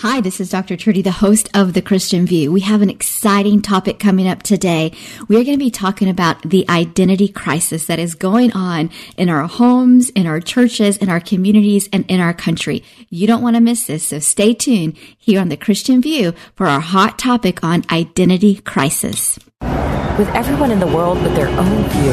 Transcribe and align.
Hi, 0.00 0.20
this 0.20 0.40
is 0.40 0.50
Dr. 0.50 0.76
Trudy, 0.76 1.00
the 1.00 1.10
host 1.10 1.48
of 1.54 1.72
The 1.72 1.80
Christian 1.80 2.26
View. 2.26 2.52
We 2.52 2.60
have 2.60 2.82
an 2.82 2.90
exciting 2.90 3.62
topic 3.62 3.98
coming 3.98 4.28
up 4.28 4.42
today. 4.42 4.92
We 5.26 5.36
are 5.36 5.42
going 5.42 5.58
to 5.58 5.64
be 5.64 5.70
talking 5.70 6.10
about 6.10 6.42
the 6.42 6.68
identity 6.68 7.28
crisis 7.28 7.86
that 7.86 7.98
is 7.98 8.14
going 8.14 8.52
on 8.52 8.90
in 9.16 9.30
our 9.30 9.46
homes, 9.46 10.10
in 10.10 10.26
our 10.26 10.38
churches, 10.38 10.98
in 10.98 11.08
our 11.08 11.18
communities, 11.18 11.88
and 11.94 12.04
in 12.10 12.20
our 12.20 12.34
country. 12.34 12.84
You 13.08 13.26
don't 13.26 13.40
want 13.40 13.56
to 13.56 13.62
miss 13.62 13.86
this, 13.86 14.08
so 14.08 14.18
stay 14.18 14.52
tuned 14.52 14.98
here 15.16 15.40
on 15.40 15.48
The 15.48 15.56
Christian 15.56 16.02
View 16.02 16.34
for 16.56 16.66
our 16.66 16.80
hot 16.80 17.18
topic 17.18 17.64
on 17.64 17.82
identity 17.90 18.56
crisis. 18.56 19.38
With 19.62 20.28
everyone 20.34 20.72
in 20.72 20.78
the 20.78 20.86
world 20.86 21.22
with 21.22 21.34
their 21.34 21.48
own 21.48 21.84
view. 21.88 22.12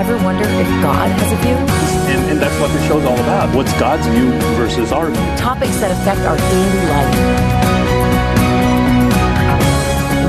Ever 0.00 0.16
wonder 0.24 0.48
if 0.48 0.68
God 0.80 1.10
has 1.10 1.32
a 1.32 1.36
view? 1.36 2.05
And, 2.36 2.44
and 2.44 2.52
that's 2.52 2.60
what 2.60 2.70
the 2.70 2.86
show's 2.86 3.04
all 3.04 3.16
about. 3.16 3.54
What's 3.56 3.72
God's 3.80 4.06
view 4.08 4.30
versus 4.56 4.92
our 4.92 5.06
view? 5.06 5.36
Topics 5.38 5.76
that 5.80 5.90
affect 5.90 6.20
our 6.20 6.36
daily 6.36 6.84
life. 6.92 7.16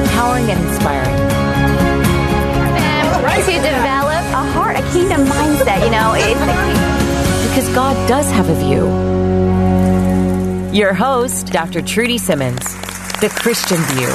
Empowering 0.04 0.50
and 0.50 0.60
inspiring. 0.70 1.18
to 3.38 3.52
develop 3.52 4.24
a 4.34 4.44
heart, 4.56 4.76
a 4.78 4.82
kingdom 4.94 5.26
mindset. 5.26 5.84
You 5.84 5.92
know, 5.92 6.14
it's 6.16 6.40
Because 7.50 7.68
God 7.76 7.96
does 8.08 8.32
have 8.32 8.50
a 8.50 8.56
view. 8.56 8.88
Your 10.74 10.94
host, 10.94 11.48
Dr. 11.48 11.82
Trudy 11.82 12.18
Simmons, 12.18 12.74
The 13.20 13.30
Christian 13.30 13.78
View. 13.96 14.08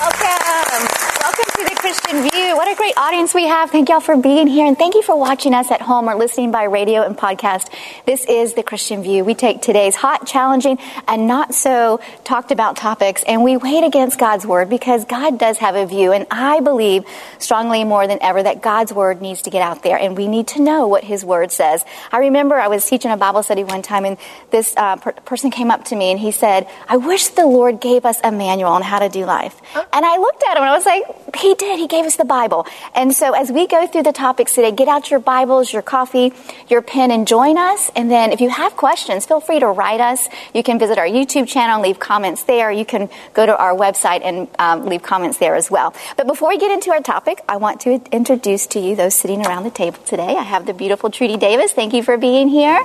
welcome, 0.00 0.88
welcome 1.20 1.50
to 1.56 1.64
the 1.64 1.79
Christian 1.90 2.22
View. 2.22 2.54
What 2.54 2.68
a 2.70 2.76
great 2.76 2.96
audience 2.96 3.34
we 3.34 3.48
have! 3.48 3.72
Thank 3.72 3.88
y'all 3.88 3.98
for 3.98 4.16
being 4.16 4.46
here, 4.46 4.64
and 4.64 4.78
thank 4.78 4.94
you 4.94 5.02
for 5.02 5.18
watching 5.18 5.54
us 5.54 5.72
at 5.72 5.82
home 5.82 6.08
or 6.08 6.14
listening 6.14 6.52
by 6.52 6.62
radio 6.62 7.02
and 7.02 7.18
podcast. 7.18 7.68
This 8.06 8.24
is 8.26 8.54
the 8.54 8.62
Christian 8.62 9.02
View. 9.02 9.24
We 9.24 9.34
take 9.34 9.60
today's 9.60 9.96
hot, 9.96 10.24
challenging, 10.24 10.78
and 11.08 11.26
not 11.26 11.52
so 11.52 11.98
talked 12.22 12.52
about 12.52 12.76
topics, 12.76 13.24
and 13.24 13.42
we 13.42 13.56
weigh 13.56 13.78
it 13.78 13.84
against 13.84 14.20
God's 14.20 14.46
word 14.46 14.70
because 14.70 15.04
God 15.04 15.36
does 15.36 15.58
have 15.58 15.74
a 15.74 15.84
view, 15.84 16.12
and 16.12 16.28
I 16.30 16.60
believe 16.60 17.04
strongly 17.40 17.82
more 17.82 18.06
than 18.06 18.20
ever 18.22 18.40
that 18.40 18.62
God's 18.62 18.92
word 18.92 19.20
needs 19.20 19.42
to 19.42 19.50
get 19.50 19.60
out 19.60 19.82
there, 19.82 19.98
and 19.98 20.16
we 20.16 20.28
need 20.28 20.46
to 20.48 20.62
know 20.62 20.86
what 20.86 21.02
His 21.02 21.24
word 21.24 21.50
says. 21.50 21.84
I 22.12 22.18
remember 22.18 22.54
I 22.54 22.68
was 22.68 22.86
teaching 22.86 23.10
a 23.10 23.16
Bible 23.16 23.42
study 23.42 23.64
one 23.64 23.82
time, 23.82 24.04
and 24.04 24.16
this 24.52 24.76
uh, 24.76 24.94
per- 24.94 25.12
person 25.12 25.50
came 25.50 25.72
up 25.72 25.86
to 25.86 25.96
me 25.96 26.12
and 26.12 26.20
he 26.20 26.30
said, 26.30 26.68
"I 26.88 26.98
wish 26.98 27.28
the 27.30 27.46
Lord 27.46 27.80
gave 27.80 28.04
us 28.04 28.20
a 28.22 28.30
manual 28.30 28.70
on 28.70 28.82
how 28.82 29.00
to 29.00 29.08
do 29.08 29.24
life." 29.24 29.60
And 29.74 30.06
I 30.06 30.18
looked 30.18 30.44
at 30.44 30.56
him 30.56 30.62
and 30.62 30.70
I 30.70 30.76
was 30.76 30.86
like, 30.86 31.34
"He 31.34 31.56
did. 31.56 31.79
He 31.80 31.88
gave 31.88 32.04
us 32.04 32.16
the 32.16 32.24
Bible." 32.24 32.66
And 32.94 33.14
so 33.16 33.32
as 33.32 33.50
we 33.50 33.66
go 33.66 33.86
through 33.86 34.04
the 34.04 34.12
topics 34.12 34.54
today, 34.54 34.72
get 34.72 34.88
out 34.88 35.10
your 35.10 35.20
Bibles, 35.20 35.72
your 35.72 35.82
coffee, 35.82 36.32
your 36.68 36.82
pen, 36.82 37.10
and 37.10 37.26
join 37.26 37.56
us. 37.56 37.90
And 37.96 38.10
then 38.10 38.32
if 38.32 38.40
you 38.40 38.50
have 38.50 38.76
questions, 38.76 39.26
feel 39.26 39.40
free 39.40 39.60
to 39.60 39.66
write 39.66 40.00
us. 40.00 40.28
You 40.54 40.62
can 40.62 40.78
visit 40.78 40.98
our 40.98 41.06
YouTube 41.06 41.48
channel 41.48 41.76
and 41.76 41.82
leave 41.82 41.98
comments 41.98 42.42
there. 42.44 42.70
You 42.70 42.84
can 42.84 43.08
go 43.34 43.46
to 43.46 43.56
our 43.56 43.74
website 43.74 44.20
and 44.22 44.48
um, 44.58 44.86
leave 44.86 45.02
comments 45.02 45.38
there 45.38 45.54
as 45.54 45.70
well. 45.70 45.94
But 46.16 46.26
before 46.26 46.48
we 46.48 46.58
get 46.58 46.70
into 46.70 46.90
our 46.90 47.00
topic, 47.00 47.40
I 47.48 47.56
want 47.56 47.80
to 47.82 48.00
introduce 48.12 48.66
to 48.68 48.80
you 48.80 48.96
those 48.96 49.14
sitting 49.14 49.46
around 49.46 49.64
the 49.64 49.70
table 49.70 49.98
today. 50.04 50.36
I 50.36 50.42
have 50.42 50.66
the 50.66 50.74
beautiful 50.74 51.10
Trudy 51.10 51.36
Davis. 51.36 51.72
Thank 51.72 51.94
you 51.94 52.02
for 52.02 52.16
being 52.16 52.48
here. 52.48 52.80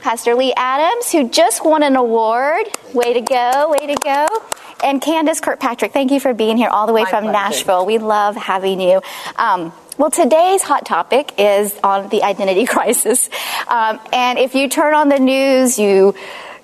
Pastor 0.00 0.34
Lee 0.34 0.52
Adams, 0.56 1.10
who 1.10 1.28
just 1.28 1.64
won 1.64 1.82
an 1.82 1.96
award. 1.96 2.66
Way 2.94 3.14
to 3.14 3.20
go, 3.20 3.74
way 3.78 3.86
to 3.92 3.96
go. 4.04 4.26
And 4.84 5.00
Candace 5.00 5.40
Kirkpatrick, 5.40 5.92
thank 5.92 6.10
you 6.10 6.20
for 6.20 6.34
being 6.34 6.56
here 6.56 6.68
all 6.68 6.86
the 6.86 6.92
way 6.92 7.04
from 7.04 7.24
Nashville. 7.24 7.86
We 7.86 7.98
love 7.98 8.36
having 8.36 8.80
you. 8.80 9.00
Um, 9.36 9.72
well, 9.98 10.10
today's 10.10 10.62
hot 10.62 10.84
topic 10.84 11.32
is 11.38 11.74
on 11.82 12.08
the 12.10 12.22
identity 12.22 12.66
crisis. 12.74 13.30
Um, 13.68 13.98
and 14.12 14.38
if 14.38 14.54
you 14.54 14.68
turn 14.68 14.94
on 14.94 15.08
the 15.08 15.18
news, 15.18 15.78
you 15.78 16.14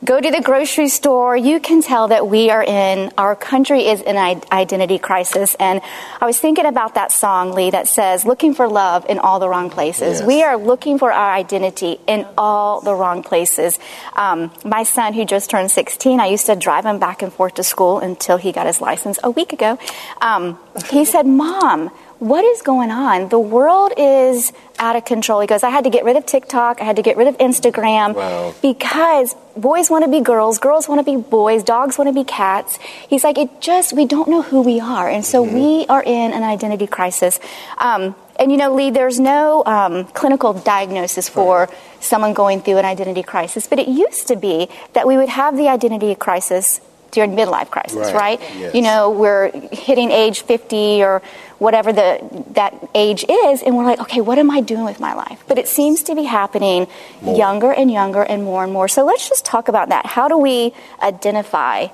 go 0.05 0.21
to 0.21 0.31
the 0.31 0.41
grocery 0.41 0.89
store, 0.89 1.37
you 1.37 1.61
can 1.61 1.81
tell 1.81 2.09
that 2.09 2.27
we 2.27 2.51
are 2.51 2.63
in, 2.63 3.13
our 3.17 3.37
country 3.37 3.87
is 3.87 4.01
in 4.01 4.17
an 4.17 4.43
identity 4.51 4.99
crisis. 4.99 5.55
And 5.61 5.81
I 6.21 6.27
was 6.27 6.39
thinking 6.39 6.67
about 6.67 6.95
that 6.95 7.13
song, 7.13 7.53
Lee, 7.53 7.71
that 7.71 7.87
says, 7.87 8.25
looking 8.25 8.55
for 8.55 8.69
love 8.69 9.07
in 9.09 9.19
all 9.19 9.39
the 9.39 9.49
wrong 9.49 9.71
places. 9.71 10.19
Yes. 10.19 10.27
We 10.27 10.43
are 10.43 10.57
looking 10.57 10.99
for 10.99 11.13
our 11.13 11.33
identity 11.33 12.01
in 12.07 12.27
all 12.37 12.81
the 12.81 12.95
wrong 12.95 13.23
places. 13.23 13.79
Um, 14.15 14.51
my 14.65 14.83
son, 14.83 15.13
who 15.13 15.25
just 15.25 15.51
turned 15.51 15.71
16, 15.71 16.19
I 16.19 16.27
used 16.27 16.47
to 16.47 16.57
drive 16.57 16.85
him 16.85 16.99
back 16.99 17.23
and 17.23 17.33
forth 17.33 17.55
to 17.55 17.63
school 17.63 18.01
until 18.01 18.39
he 18.39 18.51
got 18.51 18.67
his 18.67 18.81
license 18.81 19.19
a 19.23 19.31
week 19.31 19.53
ago. 19.53 19.79
Um, 20.21 20.59
he 20.91 21.05
said, 21.05 21.27
Mom, 21.27 21.91
what 22.23 22.45
is 22.45 22.63
going 22.63 22.93
on? 22.93 23.29
The 23.31 23.39
world 23.39 23.93
is 23.99 24.53
out 24.79 24.95
of 24.95 25.05
control. 25.05 25.41
He 25.41 25.49
goes, 25.49 25.65
I 25.65 25.71
had 25.71 25.83
to 25.85 25.91
get 25.91 26.05
rid 26.05 26.17
of 26.17 26.25
TikTok. 26.25 26.81
I 26.81 26.85
had 26.85 26.97
to 26.97 27.03
get 27.03 27.17
rid 27.17 27.27
of 27.27 27.37
Instagram 27.39 28.15
Wow. 28.15 28.55
because 28.63 29.35
boys 29.57 29.91
want 29.91 30.05
to 30.05 30.11
be 30.11 30.21
girls, 30.21 30.61
girls 30.61 30.89
want 30.89 31.01
to 31.01 31.05
be 31.05 31.17
boys, 31.21 31.65
dogs 31.65 31.99
want 31.99 32.07
to 32.09 32.15
be 32.15 32.23
cats. 32.23 32.79
He's 33.09 33.25
like, 33.25 33.39
it 33.39 33.61
just, 33.61 33.93
we 33.93 34.07
don't 34.07 34.29
know 34.29 34.41
who 34.43 34.63
we 34.63 34.79
are. 34.79 35.09
And 35.09 35.25
so 35.25 35.43
we 35.43 35.85
are 35.89 36.03
in 36.03 36.33
an 36.33 36.45
identity 36.45 36.87
crisis. 36.87 37.41
Um, 37.79 38.15
and 38.39 38.53
you 38.53 38.57
know, 38.57 38.73
Lee, 38.73 38.91
there's 38.91 39.19
no 39.19 39.65
um, 39.67 40.05
clinical 40.07 40.53
diagnosis 40.53 41.29
for 41.29 41.69
someone 41.99 42.35
going 42.35 42.61
through 42.63 42.79
an 42.79 42.85
identity 42.85 43.25
crisis, 43.25 43.67
but 43.67 43.81
it 43.81 43.89
used 43.89 44.29
to 44.29 44.37
be 44.37 44.69
that 44.93 45.09
we 45.09 45.17
would 45.17 45.29
have 45.29 45.57
the 45.57 45.67
identity 45.69 46.15
crisis 46.15 46.81
during 47.11 47.33
midlife 47.33 47.69
crisis, 47.69 48.11
Right. 48.11 48.41
right? 48.41 48.41
Yes. 48.57 48.75
You 48.75 48.81
know, 48.81 49.11
we're 49.11 49.51
hitting 49.71 50.11
age 50.11 50.41
50 50.43 51.03
or 51.03 51.21
whatever 51.63 51.93
the 51.93 52.19
that 52.51 52.75
age 52.93 53.25
is 53.29 53.63
and 53.63 53.77
we're 53.77 53.85
like, 53.85 54.01
okay, 54.01 54.21
what 54.21 54.37
am 54.37 54.51
I 54.51 54.61
doing 54.61 54.85
with 54.85 54.99
my 54.99 55.15
life? 55.15 55.45
But 55.47 55.59
it 55.59 55.69
seems 55.69 56.03
to 56.05 56.17
be 56.17 56.25
happening 56.25 56.89
younger 57.23 57.73
and 57.73 57.89
younger 57.89 58.23
and 58.23 58.43
more 58.43 58.65
and 58.65 58.73
more. 58.73 58.89
So 58.89 59.05
let's 59.05 59.29
just 59.29 59.45
talk 59.45 59.69
about 59.69 59.91
that. 59.91 60.05
How 60.05 60.27
do 60.27 60.37
we 60.37 60.75
identify 61.01 61.87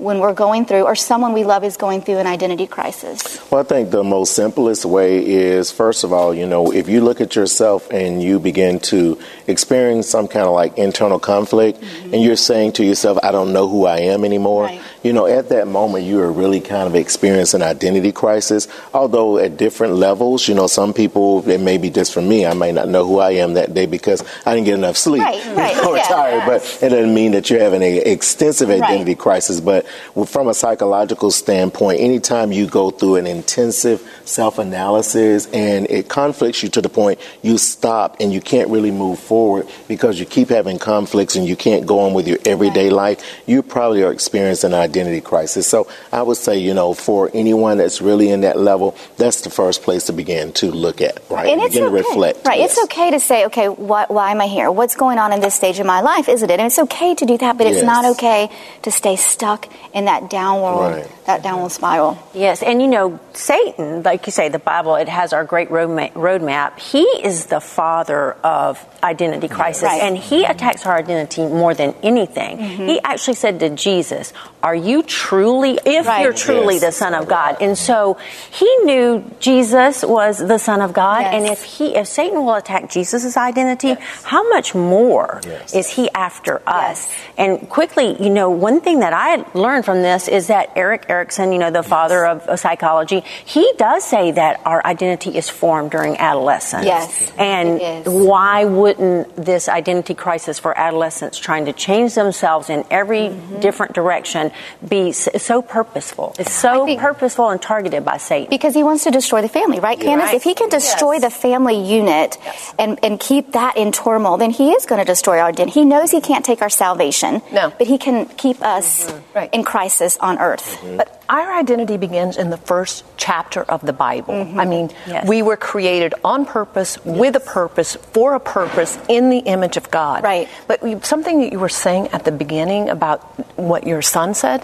when 0.00 0.18
we're 0.18 0.32
going 0.32 0.64
through 0.64 0.84
or 0.84 0.94
someone 0.94 1.34
we 1.34 1.44
love 1.44 1.62
is 1.62 1.76
going 1.76 2.00
through 2.00 2.18
an 2.18 2.26
identity 2.26 2.66
crisis? 2.66 3.38
Well, 3.50 3.60
I 3.60 3.64
think 3.64 3.90
the 3.90 4.02
most 4.02 4.34
simplest 4.34 4.84
way 4.86 5.26
is, 5.26 5.70
first 5.70 6.04
of 6.04 6.12
all, 6.12 6.32
you 6.32 6.46
know, 6.46 6.72
if 6.72 6.88
you 6.88 7.02
look 7.02 7.20
at 7.20 7.36
yourself 7.36 7.90
and 7.90 8.22
you 8.22 8.40
begin 8.40 8.80
to 8.94 9.20
experience 9.46 10.08
some 10.08 10.26
kind 10.26 10.46
of 10.46 10.54
like 10.54 10.78
internal 10.78 11.18
conflict 11.18 11.80
mm-hmm. 11.80 12.14
and 12.14 12.22
you're 12.22 12.36
saying 12.36 12.72
to 12.72 12.84
yourself, 12.84 13.18
I 13.22 13.30
don't 13.30 13.52
know 13.52 13.68
who 13.68 13.84
I 13.86 13.98
am 13.98 14.24
anymore, 14.24 14.64
Right. 14.64 14.80
You 15.02 15.12
know, 15.12 15.26
at 15.26 15.48
that 15.48 15.66
moment 15.66 16.04
you 16.04 16.20
are 16.20 16.30
really 16.30 16.60
kind 16.60 16.86
of 16.86 16.94
experiencing 16.94 17.62
an 17.62 17.68
identity 17.68 18.12
crisis. 18.12 18.68
Although 18.92 19.38
at 19.38 19.56
different 19.56 19.94
levels, 19.94 20.46
you 20.48 20.54
know, 20.54 20.66
some 20.66 20.92
people, 20.92 21.48
it 21.48 21.60
may 21.60 21.78
be 21.78 21.90
just 21.90 22.12
for 22.12 22.20
me, 22.22 22.44
I 22.46 22.54
may 22.54 22.72
not 22.72 22.88
know 22.88 23.06
who 23.06 23.18
I 23.18 23.32
am 23.32 23.54
that 23.54 23.72
day 23.74 23.86
because 23.86 24.22
I 24.44 24.54
didn't 24.54 24.66
get 24.66 24.74
enough 24.74 24.96
sleep 24.96 25.22
Right, 25.22 25.44
right, 25.56 25.84
or 25.84 25.96
yeah. 25.96 26.02
tired, 26.04 26.42
but 26.46 26.62
it 26.82 26.88
doesn't 26.90 27.14
mean 27.14 27.32
that 27.32 27.48
you're 27.50 27.60
having 27.60 27.82
an 27.82 28.02
extensive 28.06 28.68
Right. 28.68 28.82
identity 28.82 29.14
crisis. 29.14 29.60
But 29.60 29.86
from 30.26 30.48
a 30.48 30.54
psychological 30.54 31.30
standpoint, 31.30 32.00
anytime 32.00 32.52
you 32.52 32.66
go 32.66 32.90
through 32.90 33.16
an 33.16 33.26
intensive 33.26 34.06
self 34.24 34.58
analysis 34.58 35.46
and 35.52 35.90
it 35.90 36.08
conflicts 36.08 36.62
you 36.62 36.68
to 36.70 36.80
the 36.82 36.88
point 36.88 37.18
you 37.42 37.58
stop 37.58 38.16
and 38.20 38.32
you 38.32 38.40
can't 38.40 38.68
really 38.70 38.90
move 38.90 39.18
forward 39.18 39.66
because 39.88 40.20
you 40.20 40.26
keep 40.26 40.48
having 40.50 40.78
conflicts 40.78 41.36
and 41.36 41.46
you 41.46 41.56
can't 41.56 41.86
go 41.86 42.00
on 42.00 42.12
with 42.14 42.28
your 42.28 42.38
everyday 42.44 42.90
life, 42.90 43.40
you 43.46 43.62
probably 43.62 44.02
are 44.02 44.12
experiencing 44.12 44.72
an 44.72 44.89
identity 44.90 45.20
crisis. 45.20 45.66
So 45.66 45.86
I 46.12 46.22
would 46.22 46.36
say, 46.36 46.58
you 46.58 46.74
know, 46.74 46.94
for 46.94 47.30
anyone 47.32 47.78
that's 47.78 48.00
really 48.02 48.30
in 48.30 48.42
that 48.42 48.58
level, 48.58 48.96
that's 49.16 49.40
the 49.42 49.50
first 49.50 49.82
place 49.82 50.06
to 50.06 50.12
begin 50.12 50.52
to 50.54 50.70
look 50.70 51.00
at, 51.00 51.22
right? 51.30 51.48
And 51.48 51.60
it's 51.62 51.74
begin 51.74 51.88
okay. 51.88 52.02
to 52.02 52.08
reflect. 52.08 52.46
Right. 52.46 52.58
Yes. 52.58 52.72
It's 52.72 52.84
okay 52.84 53.10
to 53.12 53.20
say, 53.20 53.46
okay, 53.46 53.68
what, 53.68 54.10
why 54.10 54.30
am 54.32 54.40
I 54.40 54.46
here? 54.46 54.70
What's 54.70 54.96
going 54.96 55.18
on 55.18 55.32
in 55.32 55.40
this 55.40 55.54
stage 55.54 55.78
of 55.78 55.86
my 55.86 56.00
life, 56.00 56.28
isn't 56.28 56.48
it? 56.50 56.58
And 56.60 56.66
it's 56.66 56.78
okay 56.78 57.14
to 57.14 57.24
do 57.26 57.38
that, 57.38 57.56
but 57.56 57.66
it's 57.66 57.82
not 57.82 58.04
okay 58.16 58.50
to 58.82 58.90
stay 58.90 59.16
stuck 59.16 59.68
in 59.94 60.04
that 60.06 60.28
downward 60.30 60.80
Right. 60.90 61.26
that 61.26 61.42
downward 61.42 61.70
spiral. 61.70 62.18
Yes, 62.34 62.62
and 62.62 62.80
you 62.82 62.88
know, 62.88 63.20
Satan, 63.32 64.02
like 64.02 64.26
you 64.26 64.32
say, 64.32 64.48
the 64.48 64.58
Bible, 64.58 64.96
it 64.96 65.08
has 65.08 65.32
our 65.32 65.44
great 65.44 65.68
roadma- 65.70 66.12
roadmap. 66.12 66.78
He 66.78 67.02
is 67.02 67.46
the 67.46 67.60
father 67.60 68.32
of 68.42 68.84
identity 69.02 69.48
crisis, 69.48 69.84
Right. 69.84 70.02
and 70.02 70.16
he 70.16 70.44
attacks 70.44 70.86
our 70.86 70.96
identity 70.96 71.42
more 71.46 71.74
than 71.74 71.94
anything. 72.02 72.58
Mm-hmm. 72.58 72.86
He 72.86 73.00
actually 73.02 73.34
said 73.34 73.60
to 73.60 73.70
Jesus, 73.70 74.32
Are 74.62 74.74
you 74.84 75.02
truly, 75.02 75.78
if 75.84 76.06
Right. 76.06 76.22
you're 76.22 76.32
truly 76.32 76.74
Yes. 76.74 76.82
the 76.84 76.92
Son 76.92 77.14
of 77.14 77.28
God? 77.28 77.56
And 77.60 77.76
so 77.76 78.16
he 78.50 78.68
knew 78.84 79.24
Jesus 79.40 80.02
was 80.04 80.38
the 80.38 80.58
Son 80.58 80.80
of 80.82 80.92
God, 80.92 81.22
Yes. 81.22 81.34
and 81.34 81.46
if 81.46 81.62
he, 81.62 81.94
if 81.96 82.06
Satan 82.06 82.44
will 82.44 82.54
attack 82.54 82.90
Jesus' 82.90 83.36
identity, 83.36 83.96
how 84.24 84.48
much 84.48 84.74
more 84.74 85.40
Yes. 85.46 85.74
is 85.74 85.88
he 85.90 86.10
after 86.14 86.60
us? 86.66 87.08
And 87.38 87.68
quickly, 87.68 88.16
you 88.22 88.30
know, 88.30 88.50
one 88.50 88.80
thing 88.80 89.00
that 89.00 89.12
I 89.12 89.44
learned 89.54 89.84
from 89.84 90.02
this 90.02 90.28
is 90.28 90.48
that 90.48 90.70
Erik 90.76 91.06
Erikson, 91.08 91.52
you 91.52 91.58
know, 91.58 91.70
the 91.70 91.82
father 91.82 92.26
of, 92.26 92.46
of 92.48 92.58
psychology, 92.60 93.22
he 93.44 93.72
does 93.78 94.04
say 94.04 94.30
that 94.32 94.60
our 94.64 94.84
identity 94.86 95.36
is 95.36 95.48
formed 95.48 95.90
during 95.90 96.16
adolescence. 96.18 96.86
Yes, 96.86 97.32
And 97.38 97.80
why 98.06 98.64
wouldn't 98.64 99.34
this 99.36 99.68
identity 99.68 100.14
crisis 100.14 100.58
for 100.58 100.76
adolescents 100.76 101.38
trying 101.38 101.64
to 101.66 101.72
change 101.72 102.14
themselves 102.14 102.70
in 102.70 102.84
every 102.90 103.20
Mm-hmm. 103.30 103.60
different 103.60 103.92
direction 103.92 104.50
be 104.86 105.12
so 105.12 105.62
purposeful? 105.62 106.34
It's 106.38 106.52
so 106.52 106.84
think- 106.86 107.00
purposeful 107.00 107.48
and 107.50 107.60
targeted 107.60 108.04
by 108.04 108.16
Satan. 108.18 108.50
Because 108.50 108.74
he 108.74 108.82
wants 108.82 109.04
to 109.04 109.10
destroy 109.10 109.42
the 109.42 109.48
family, 109.48 109.80
right, 109.80 109.98
Candace? 109.98 110.26
Right. 110.26 110.34
If 110.36 110.42
he 110.42 110.54
can 110.54 110.68
destroy 110.68 111.14
Yes. 111.14 111.22
the 111.22 111.30
family 111.30 111.80
unit 111.82 112.36
and, 112.78 112.98
and 113.02 113.18
keep 113.18 113.52
that 113.52 113.76
in 113.76 113.92
turmoil, 113.92 114.36
then 114.36 114.50
he 114.50 114.70
is 114.72 114.86
going 114.86 115.00
to 115.00 115.04
destroy 115.04 115.38
our 115.38 115.48
identity. 115.48 115.80
He 115.80 115.84
knows 115.84 116.10
he 116.10 116.20
can't 116.20 116.44
take 116.44 116.62
our 116.62 116.70
salvation, 116.70 117.42
No. 117.52 117.72
but 117.76 117.86
he 117.86 117.98
can 117.98 118.26
keep 118.26 118.60
us 118.62 119.06
mm-hmm. 119.06 119.36
Right. 119.36 119.54
in 119.54 119.64
crisis 119.64 120.16
on 120.18 120.38
earth. 120.38 120.78
Mm-hmm. 120.80 120.96
But 120.98 121.22
our 121.28 121.52
identity 121.58 121.96
begins 121.96 122.36
in 122.36 122.50
the 122.50 122.56
first 122.56 123.04
chapter 123.16 123.62
of 123.62 123.80
the 123.86 123.92
Bible. 123.92 124.34
Mm-hmm. 124.34 124.60
I 124.60 124.64
mean, 124.64 124.90
Yes. 125.06 125.26
we 125.28 125.42
were 125.42 125.56
created 125.56 126.14
on 126.24 126.44
purpose, 126.44 126.98
with 127.04 127.36
a 127.36 127.40
purpose, 127.40 127.96
for 128.12 128.34
a 128.34 128.40
purpose, 128.40 128.98
in 129.08 129.30
the 129.30 129.38
image 129.38 129.76
of 129.76 129.90
God. 129.90 130.24
Right. 130.24 130.48
But 130.66 130.82
you- 130.82 131.00
something 131.02 131.40
that 131.40 131.52
you 131.52 131.58
were 131.60 131.68
saying 131.68 132.08
at 132.08 132.24
the 132.24 132.32
beginning 132.32 132.88
about 132.90 133.20
what 133.58 133.86
your 133.86 134.02
son 134.02 134.34
said, 134.34 134.59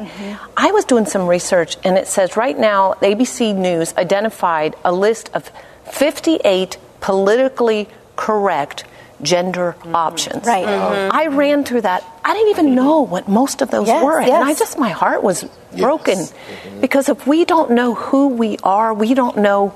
I 0.56 0.70
was 0.72 0.84
doing 0.84 1.06
some 1.06 1.26
research, 1.26 1.76
and 1.84 1.96
it 1.96 2.06
says 2.06 2.36
right 2.36 2.58
now, 2.58 2.94
ABC 3.00 3.54
News 3.54 3.94
identified 3.96 4.76
a 4.84 4.92
list 4.92 5.30
of 5.34 5.50
58 5.90 6.78
politically 7.00 7.88
correct 8.16 8.84
gender 9.22 9.76
options. 9.94 10.46
Right. 10.46 10.66
Mm-hmm. 10.66 11.16
I 11.16 11.26
ran 11.28 11.64
through 11.64 11.82
that. 11.82 12.04
I 12.24 12.34
didn't 12.34 12.50
even 12.50 12.74
know 12.74 13.02
what 13.02 13.28
most 13.28 13.62
of 13.62 13.70
those 13.70 13.86
Yes, 13.86 14.04
were. 14.04 14.20
And 14.20 14.30
I 14.30 14.54
just, 14.54 14.78
my 14.78 14.90
heart 14.90 15.22
was 15.22 15.44
broken 15.76 16.18
mm-hmm. 16.18 16.80
because 16.80 17.08
if 17.08 17.26
we 17.26 17.44
don't 17.44 17.70
know 17.70 17.94
who 17.94 18.28
we 18.28 18.58
are, 18.62 18.92
we 18.92 19.14
don't 19.14 19.38
know 19.38 19.74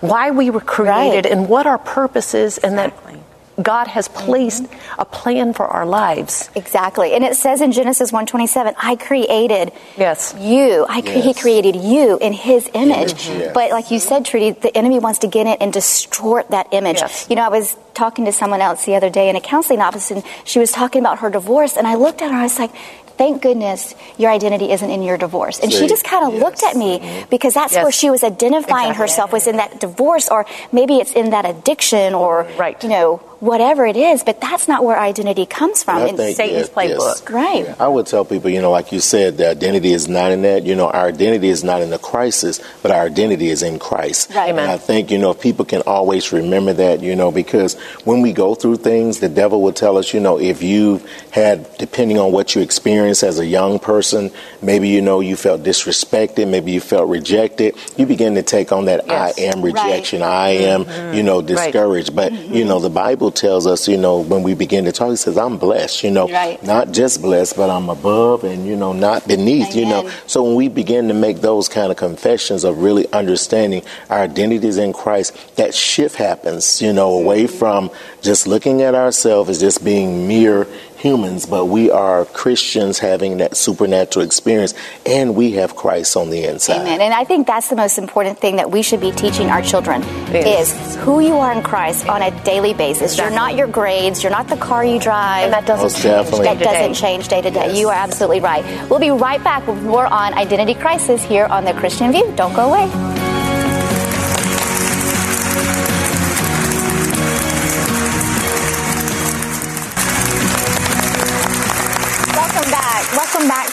why 0.00 0.30
we 0.30 0.50
were 0.50 0.60
created 0.60 1.24
Right. 1.24 1.26
and 1.26 1.48
what 1.48 1.66
our 1.66 1.78
purpose 1.78 2.34
is, 2.34 2.58
and 2.58 2.78
that 2.78 2.92
Exactly. 2.92 3.20
God 3.60 3.86
has 3.88 4.08
mm-hmm. 4.08 4.26
placed 4.26 4.66
a 4.98 5.04
plan 5.04 5.52
for 5.52 5.66
our 5.66 5.86
lives. 5.86 6.50
Exactly. 6.54 7.14
And 7.14 7.24
it 7.24 7.36
says 7.36 7.60
in 7.60 7.72
Genesis 7.72 8.12
127, 8.12 8.74
I 8.80 8.96
created 8.96 9.72
Yes. 9.96 10.34
you. 10.38 10.84
I 10.88 11.00
cre- 11.00 11.10
He 11.20 11.34
created 11.34 11.76
you 11.76 12.18
in 12.18 12.32
his 12.32 12.68
image. 12.74 13.26
Image, 13.26 13.28
yes. 13.28 13.54
But 13.54 13.70
like 13.70 13.90
you 13.90 13.98
said, 13.98 14.24
Trudy, 14.24 14.50
the 14.50 14.76
enemy 14.76 14.98
wants 14.98 15.20
to 15.20 15.26
get 15.26 15.46
in 15.46 15.56
and 15.60 15.72
distort 15.72 16.50
that 16.50 16.68
image. 16.72 16.98
Yes. 17.00 17.26
You 17.28 17.36
know, 17.36 17.42
I 17.42 17.48
was 17.48 17.76
talking 17.94 18.26
to 18.26 18.32
someone 18.32 18.60
else 18.60 18.84
the 18.84 18.94
other 18.94 19.08
day 19.10 19.28
in 19.30 19.36
a 19.36 19.40
counseling 19.40 19.80
office 19.80 20.10
and 20.10 20.22
she 20.44 20.58
was 20.58 20.70
talking 20.70 21.00
about 21.00 21.20
her 21.20 21.30
divorce 21.30 21.76
and 21.76 21.86
I 21.86 21.94
looked 21.94 22.20
at 22.22 22.30
her, 22.30 22.36
I 22.36 22.42
was 22.42 22.58
like, 22.58 22.72
Thank 23.16 23.40
goodness 23.40 23.94
your 24.18 24.30
identity 24.30 24.70
isn't 24.72 24.90
in 24.90 25.02
your 25.02 25.16
divorce. 25.16 25.58
And 25.58 25.72
she 25.72 25.88
just 25.88 26.04
kind 26.04 26.26
of 26.26 26.34
yes. 26.34 26.42
looked 26.42 26.62
at 26.62 26.76
me 26.76 26.98
mm-hmm. 26.98 27.30
because 27.30 27.54
that's 27.54 27.72
Yes. 27.72 27.82
where 27.82 27.90
she 27.90 28.10
was 28.10 28.22
identifying 28.22 28.90
Exactly. 28.90 28.94
herself 29.02 29.32
was 29.32 29.46
in 29.46 29.56
that 29.56 29.80
divorce 29.80 30.28
or 30.28 30.44
maybe 30.70 30.98
it's 30.98 31.12
in 31.12 31.30
that 31.30 31.46
addiction 31.46 32.12
or, 32.12 32.46
Right. 32.58 32.76
you 32.82 32.90
know, 32.90 33.22
whatever 33.40 33.86
it 33.86 33.96
is. 33.96 34.22
But 34.22 34.40
that's 34.40 34.68
not 34.68 34.84
where 34.84 34.98
identity 34.98 35.46
comes 35.46 35.82
from. 35.82 35.96
I 35.96 36.08
And- 36.08 36.16
think, 36.16 36.36
Satan's 36.36 36.68
playbook. 36.68 37.30
Right. 37.30 37.74
I 37.80 37.88
would 37.88 38.06
tell 38.06 38.24
people, 38.24 38.50
you 38.50 38.60
know, 38.60 38.70
like 38.70 38.92
you 38.92 39.00
said, 39.00 39.38
the 39.38 39.50
identity 39.50 39.92
is 39.92 40.08
not 40.08 40.32
in 40.32 40.42
that. 40.42 40.64
You 40.64 40.74
know, 40.74 40.88
our 40.88 41.08
identity 41.08 41.48
is 41.48 41.64
not 41.64 41.82
in 41.82 41.90
the 41.90 41.98
crisis, 41.98 42.60
but 42.82 42.90
our 42.90 43.02
identity 43.06 43.48
is 43.48 43.62
in 43.62 43.78
Christ. 43.78 44.30
Right. 44.34 44.50
And 44.50 44.58
Amen. 44.58 44.70
I 44.70 44.76
think, 44.76 45.10
you 45.10 45.18
know, 45.18 45.30
if 45.30 45.40
people 45.40 45.64
can 45.64 45.82
always 45.82 46.32
remember 46.32 46.72
that, 46.74 47.02
you 47.02 47.16
know, 47.16 47.30
because 47.30 47.74
when 48.04 48.22
we 48.22 48.32
go 48.32 48.54
through 48.54 48.76
things, 48.76 49.20
the 49.20 49.28
devil 49.28 49.62
will 49.62 49.72
tell 49.72 49.96
us, 49.98 50.12
you 50.12 50.20
know, 50.20 50.38
if 50.38 50.62
you've 50.62 51.08
had, 51.30 51.68
depending 51.78 52.18
on 52.18 52.32
what 52.32 52.54
you 52.54 52.62
experienced 52.62 53.22
as 53.22 53.38
a 53.38 53.46
young 53.46 53.78
person, 53.78 54.30
maybe, 54.62 54.88
you 54.88 55.00
know, 55.00 55.20
you 55.20 55.36
felt 55.36 55.62
disrespected, 55.62 56.48
maybe 56.48 56.72
you 56.72 56.80
felt 56.80 57.08
rejected, 57.08 57.74
you 57.96 58.06
begin 58.06 58.34
to 58.34 58.42
take 58.42 58.72
on 58.72 58.86
that 58.86 59.06
Yes. 59.06 59.38
I 59.38 59.42
am 59.42 59.62
rejection, 59.62 60.22
I 60.22 60.48
am, 60.50 60.84
mm-hmm. 60.84 61.14
you 61.14 61.22
know, 61.22 61.42
discouraged. 61.42 62.14
But, 62.14 62.32
you 62.32 62.38
mm-hmm. 62.38 62.68
know, 62.68 62.80
the 62.80 62.90
Bible 62.90 63.25
tells 63.30 63.66
us, 63.66 63.88
you 63.88 63.96
know, 63.96 64.20
when 64.20 64.42
we 64.42 64.54
begin 64.54 64.84
to 64.84 64.92
talk, 64.92 65.10
he 65.10 65.16
says, 65.16 65.36
I'm 65.38 65.58
blessed, 65.58 66.02
you 66.04 66.10
know, 66.10 66.28
Right. 66.28 66.62
not 66.62 66.92
just 66.92 67.22
blessed, 67.22 67.56
but 67.56 67.70
I'm 67.70 67.88
above 67.88 68.44
and, 68.44 68.66
you 68.66 68.76
know, 68.76 68.92
not 68.92 69.26
beneath, 69.26 69.74
you 69.74 69.86
know. 69.86 70.10
So 70.26 70.42
when 70.44 70.54
we 70.54 70.68
begin 70.68 71.08
to 71.08 71.14
make 71.14 71.40
those 71.40 71.68
kind 71.68 71.90
of 71.90 71.96
confessions 71.96 72.64
of 72.64 72.82
really 72.82 73.10
understanding 73.12 73.82
our 74.10 74.20
identities 74.20 74.76
in 74.78 74.92
Christ, 74.92 75.56
that 75.56 75.74
shift 75.74 76.16
happens, 76.16 76.80
you 76.82 76.92
know, 76.92 77.12
away 77.18 77.46
from 77.46 77.90
just 78.22 78.46
looking 78.46 78.82
at 78.82 78.94
ourselves 78.94 79.50
as 79.50 79.60
just 79.60 79.84
being 79.84 80.26
mere 80.28 80.66
humans, 80.98 81.46
but 81.46 81.66
we 81.66 81.90
are 81.90 82.24
Christians 82.26 82.98
having 82.98 83.38
that 83.38 83.56
supernatural 83.56 84.24
experience 84.24 84.74
and 85.04 85.34
we 85.34 85.52
have 85.52 85.76
Christ 85.76 86.16
on 86.16 86.30
the 86.30 86.44
inside. 86.44 86.80
Amen. 86.82 87.00
And 87.00 87.14
I 87.14 87.24
think 87.24 87.46
that's 87.46 87.68
the 87.68 87.76
most 87.76 87.98
important 87.98 88.38
thing 88.38 88.56
that 88.56 88.70
we 88.70 88.82
should 88.82 89.00
be 89.00 89.12
teaching 89.12 89.48
our 89.50 89.62
children 89.62 90.02
Yes. 90.32 90.72
is 90.72 90.96
who 90.96 91.20
you 91.20 91.34
are 91.34 91.52
in 91.52 91.62
Christ 91.62 92.08
on 92.08 92.22
a 92.22 92.30
daily 92.44 92.74
basis. 92.74 93.16
You're 93.18 93.30
not 93.30 93.54
your 93.56 93.66
grades, 93.66 94.22
you're 94.22 94.32
not 94.32 94.48
the 94.48 94.56
car 94.56 94.84
you 94.84 94.98
drive. 94.98 95.44
And 95.44 95.52
that 95.52 95.66
doesn't 95.66 95.84
Most 95.84 95.94
change 96.02 96.04
definitely. 96.04 96.38
day 96.46 96.54
that 96.54 96.58
to 96.58 96.64
day. 96.64 96.72
doesn't 96.88 96.94
change 96.94 97.28
day 97.28 97.42
to 97.42 97.50
day. 97.50 97.66
Yes. 97.68 97.78
You 97.78 97.88
are 97.88 97.94
absolutely 97.94 98.40
right. 98.40 98.64
We'll 98.90 98.98
be 99.00 99.10
right 99.10 99.42
back 99.42 99.66
with 99.66 99.82
more 99.82 100.06
on 100.06 100.34
identity 100.34 100.74
crisis 100.74 101.22
here 101.22 101.46
on 101.46 101.64
the 101.64 101.72
Christian 101.74 102.12
View. 102.12 102.32
Don't 102.36 102.54
go 102.54 102.68
away. 102.72 103.25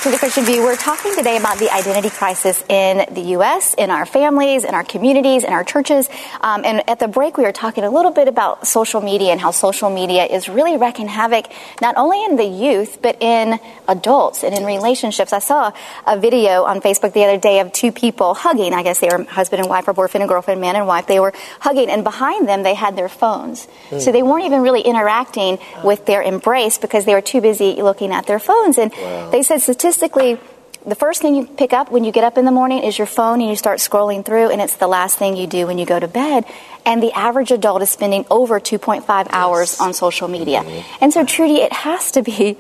To 0.04 0.12
the 0.12 0.18
Christian 0.18 0.44
View. 0.44 0.62
We're 0.62 0.76
talking 0.76 1.16
today 1.16 1.38
about 1.38 1.60
the 1.60 1.74
identity 1.74 2.10
crisis 2.10 2.62
in 2.68 3.06
the 3.14 3.22
U.S., 3.38 3.74
in 3.74 3.90
our 3.90 4.06
families, 4.06 4.66
in 4.66 4.76
our 4.76 4.84
communities, 4.84 5.46
in 5.46 5.54
our 5.54 5.64
churches. 5.64 6.10
Um, 6.42 6.66
and 6.66 6.84
at 6.90 7.00
the 7.00 7.08
break, 7.08 7.38
we 7.38 7.46
were 7.46 7.54
talking 7.54 7.86
a 7.86 7.90
little 7.90 8.12
bit 8.12 8.28
about 8.28 8.68
social 8.68 9.00
media 9.00 9.32
and 9.32 9.40
how 9.40 9.52
social 9.52 9.90
media 9.90 10.26
is 10.26 10.50
really 10.50 10.76
wreaking 10.76 11.08
havoc 11.08 11.46
not 11.82 11.96
only 11.96 12.22
in 12.26 12.36
the 12.36 12.44
youth, 12.44 13.02
but 13.02 13.22
in 13.22 13.58
adults 13.88 14.44
and 14.44 14.54
in 14.54 14.66
relationships. 14.66 15.32
I 15.32 15.40
saw 15.40 15.72
a 16.06 16.20
video 16.20 16.64
on 16.64 16.82
Facebook 16.82 17.14
the 17.14 17.24
other 17.24 17.40
day 17.40 17.62
of 17.62 17.72
two 17.72 17.94
people 17.94 18.34
hugging. 18.34 18.74
I 18.74 18.84
guess 18.84 19.00
they 19.00 19.08
were 19.08 19.24
husband 19.24 19.62
and 19.62 19.70
wife 19.70 19.88
or 19.88 19.94
boyfriend 19.94 20.24
and 20.24 20.30
girlfriend, 20.30 20.60
man 20.60 20.76
and 20.76 20.86
wife. 20.86 21.08
They 21.08 21.22
were 21.22 21.32
hugging, 21.62 21.90
and 21.90 22.04
behind 22.04 22.50
them, 22.50 22.64
they 22.64 22.74
had 22.74 22.98
their 22.98 23.08
phones. 23.08 23.70
So 24.00 24.12
they 24.12 24.24
weren't 24.24 24.44
even 24.44 24.64
really 24.64 24.82
interacting 24.82 25.60
with 25.82 26.06
their 26.06 26.22
embrace 26.22 26.78
because 26.78 27.06
they 27.06 27.14
were 27.14 27.22
too 27.22 27.40
busy 27.40 27.82
looking 27.82 28.12
at 28.12 28.26
their 28.26 28.40
phones. 28.40 28.78
And 28.78 28.92
they 29.32 29.44
said 29.44 29.62
statistically, 29.94 30.40
the 30.86 30.96
first 30.96 31.22
thing 31.22 31.36
you 31.36 31.46
pick 31.46 31.72
up 31.72 31.92
when 31.92 32.04
you 32.04 32.12
get 32.12 32.24
up 32.24 32.38
in 32.38 32.46
the 32.46 32.52
morning 32.52 32.84
is 32.84 32.98
your 32.98 33.08
phone 33.08 33.40
and 33.40 33.50
you 33.50 33.56
start 33.56 33.80
scrolling 33.80 34.26
through, 34.26 34.50
and 34.50 34.60
it's 34.60 34.76
the 34.76 34.88
last 34.88 35.18
thing 35.18 35.38
you 35.38 35.48
do 35.48 35.68
when 35.68 35.78
you 35.78 35.86
go 35.86 36.00
to 36.00 36.08
bed. 36.08 36.46
And 36.86 37.02
the 37.02 37.14
average 37.14 37.52
adult 37.52 37.82
is 37.84 37.90
spending 37.90 38.26
over 38.30 38.60
2.5 38.60 39.06
hours 39.30 39.80
on 39.80 39.94
social 39.94 40.28
media. 40.28 40.62
Mm-hmm. 40.62 41.04
And 41.04 41.14
so, 41.14 41.24
Trudy, 41.24 41.62
it 41.62 41.72
has 41.72 42.12
to 42.14 42.24
be 42.24 42.58